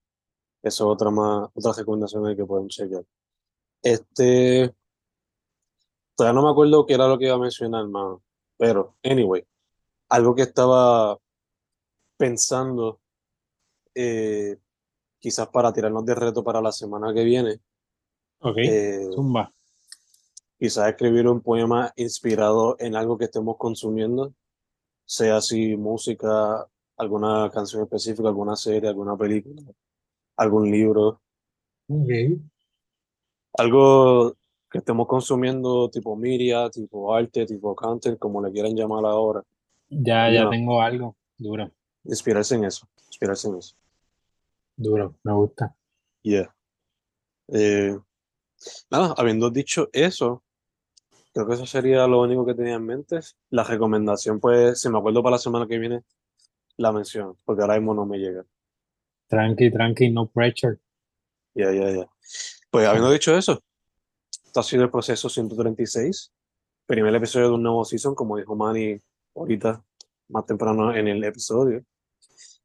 eso 0.63 0.85
es 0.85 0.95
otra 0.95 1.11
más, 1.11 1.51
otra 1.55 1.73
recomendación 1.73 2.37
que 2.37 2.45
pueden 2.45 2.69
chequear. 2.69 3.05
Este, 3.83 4.75
todavía 6.15 6.35
no 6.41 6.45
me 6.47 6.51
acuerdo 6.51 6.87
qué 6.87 6.95
era 6.95 7.09
lo 7.09 7.19
que 7.19 7.27
iba 7.27 7.35
a 7.35 7.39
mencionar, 7.39 7.87
mano. 7.89 8.23
Pero, 8.59 8.95
anyway, 9.03 9.45
algo 10.11 10.35
que 10.35 10.43
estaba 10.43 11.19
pensando, 12.19 13.00
eh, 13.95 14.57
quizás 15.19 15.49
para 15.49 15.73
tirarnos 15.73 16.05
de 16.05 16.15
reto 16.15 16.43
para 16.45 16.61
la 16.61 16.73
semana 16.73 17.13
que 17.13 17.25
viene, 17.25 17.61
Ok, 18.41 18.57
eh, 18.59 19.09
zumba. 19.15 19.53
quizás 20.59 20.89
escribir 20.89 21.29
un 21.29 21.41
poema 21.41 21.93
inspirado 21.97 22.77
en 22.79 22.97
algo 22.97 23.19
que 23.19 23.25
estemos 23.27 23.57
consumiendo, 23.59 24.33
sea 25.05 25.37
así 25.39 25.77
música, 25.77 26.67
alguna 26.97 27.51
canción 27.53 27.83
específica, 27.83 28.29
alguna 28.29 28.57
serie, 28.57 28.89
alguna 28.89 29.17
película, 29.17 29.63
algún 30.37 30.71
libro, 30.71 31.21
Ok. 31.89 32.11
algo 33.59 34.35
que 34.71 34.79
estemos 34.79 35.07
consumiendo 35.09 35.91
tipo 35.91 36.15
media, 36.15 36.71
tipo 36.71 37.13
arte, 37.13 37.45
tipo 37.45 37.75
content, 37.75 38.19
como 38.19 38.41
le 38.43 38.53
quieran 38.53 38.75
llamar 38.77 39.05
ahora. 39.05 39.43
Ya, 39.89 40.31
ya 40.31 40.49
tengo 40.49 40.81
algo. 40.81 41.17
Duro, 41.37 41.71
inspirarse 42.05 42.55
en 42.55 42.65
eso, 42.65 42.87
inspirarse 43.09 43.49
en 43.49 43.57
eso. 43.57 43.75
Duro, 44.81 45.17
me 45.23 45.33
gusta. 45.33 45.75
Yeah. 46.23 46.55
Eh, 47.49 47.99
nada, 48.91 49.15
habiendo 49.17 49.51
dicho 49.51 49.89
eso, 49.93 50.43
creo 51.33 51.47
que 51.47 51.55
eso 51.55 51.67
sería 51.67 52.07
lo 52.07 52.21
único 52.21 52.45
que 52.47 52.55
tenía 52.55 52.75
en 52.75 52.87
mente. 52.87 53.21
La 53.51 53.65
recomendación, 53.65 54.41
pues, 54.41 54.81
si 54.81 54.89
me 54.89 54.99
acuerdo 54.99 55.23
para 55.23 55.37
la 55.37 55.39
semana 55.39 55.67
que 55.67 55.79
viene, 55.79 56.03
la 56.77 56.93
menciono, 56.93 57.37
porque 57.45 57.63
ahora 57.63 57.77
mismo 57.77 57.95
no 57.95 58.07
me 58.07 58.19
llega. 58.19 58.45
Tranqui, 59.29 59.71
tranqui, 59.71 60.11
no 60.11 60.27
pressure. 60.27 60.79
Ya, 61.55 61.73
ya, 61.73 61.91
ya. 61.91 62.09
Pues 62.71 62.87
habiendo 62.87 63.11
dicho 63.11 63.37
eso, 63.37 63.63
esto 64.45 64.61
ha 64.61 64.63
sido 64.63 64.85
el 64.85 64.91
proceso 64.91 65.29
136, 65.29 66.33
primer 66.87 67.15
episodio 67.15 67.49
de 67.49 67.55
un 67.55 67.63
nuevo 67.63 67.85
season, 67.85 68.15
como 68.15 68.37
dijo 68.37 68.57
Manny 68.57 68.99
ahorita, 69.35 69.83
más 70.29 70.47
temprano 70.47 70.95
en 70.95 71.09
el 71.09 71.23
episodio. 71.25 71.85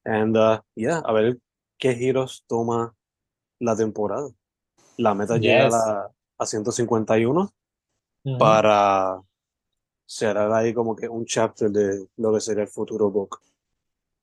And, 0.04 0.38
uh, 0.38 0.62
yeah, 0.76 1.00
a 1.00 1.12
ver 1.14 1.40
qué 1.78 1.94
giros 1.96 2.44
toma 2.48 2.96
la 3.60 3.76
temporada. 3.76 4.30
La 4.98 5.14
meta 5.14 5.38
Yes. 5.38 5.74
a, 5.74 6.12
a 6.38 6.46
151 6.46 7.54
Ujú. 8.24 8.38
para 8.38 9.22
cerrar 10.06 10.52
ahí 10.54 10.74
como 10.74 10.96
que 10.96 11.08
un 11.10 11.26
chapter 11.26 11.70
de 11.70 12.08
lo 12.18 12.34
que 12.34 12.40
sería 12.42 12.64
el 12.64 12.70
futuro 12.70 13.10
book, 13.12 13.40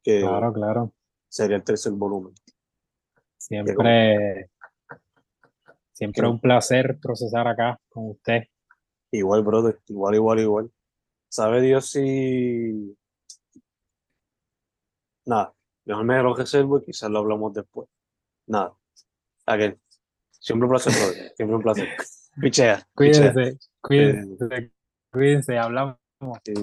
que 0.03 0.21
Claro, 0.21 0.53
claro. 0.53 0.93
sería 1.29 1.57
el 1.57 1.65
tercer 1.65 1.93
volumen. 1.93 2.35
Como- 2.35 2.43
Siempre, 3.39 4.51
siempre 5.93 6.29
un 6.29 6.41
placer 6.41 6.99
procesar 7.01 7.49
acá 7.49 7.79
con 7.89 8.11
usted. 8.11 8.45
Igual, 9.11 9.43
brother, 9.43 9.81
igual, 9.89 10.15
igual, 10.15 10.41
igual. 10.41 10.73
¿Sabe 11.29 11.61
Dios 11.61 11.91
si... 11.91 12.97
Nada, 15.27 15.53
mejor 15.85 16.05
me 16.05 16.23
lo 16.23 16.35
reservo 16.35 16.79
y 16.79 16.85
quizás 16.85 17.11
lo 17.11 17.21
hablamos 17.21 17.53
después. 17.55 17.89
Nada, 18.47 18.75
aquel. 19.47 19.79
Siempre 20.31 20.67
un 20.67 20.71
placer, 20.71 20.93
brother, 20.93 21.33
siempre 21.37 21.57
un 21.57 21.63
placer. 21.63 21.89
Pichea, 22.41 22.89
pichea. 22.97 23.33
Cuídense, 23.33 23.59
cuídense, 23.81 24.73
cuídense, 25.11 25.59
hablamos. 25.59 25.97
Sí. 26.45 26.55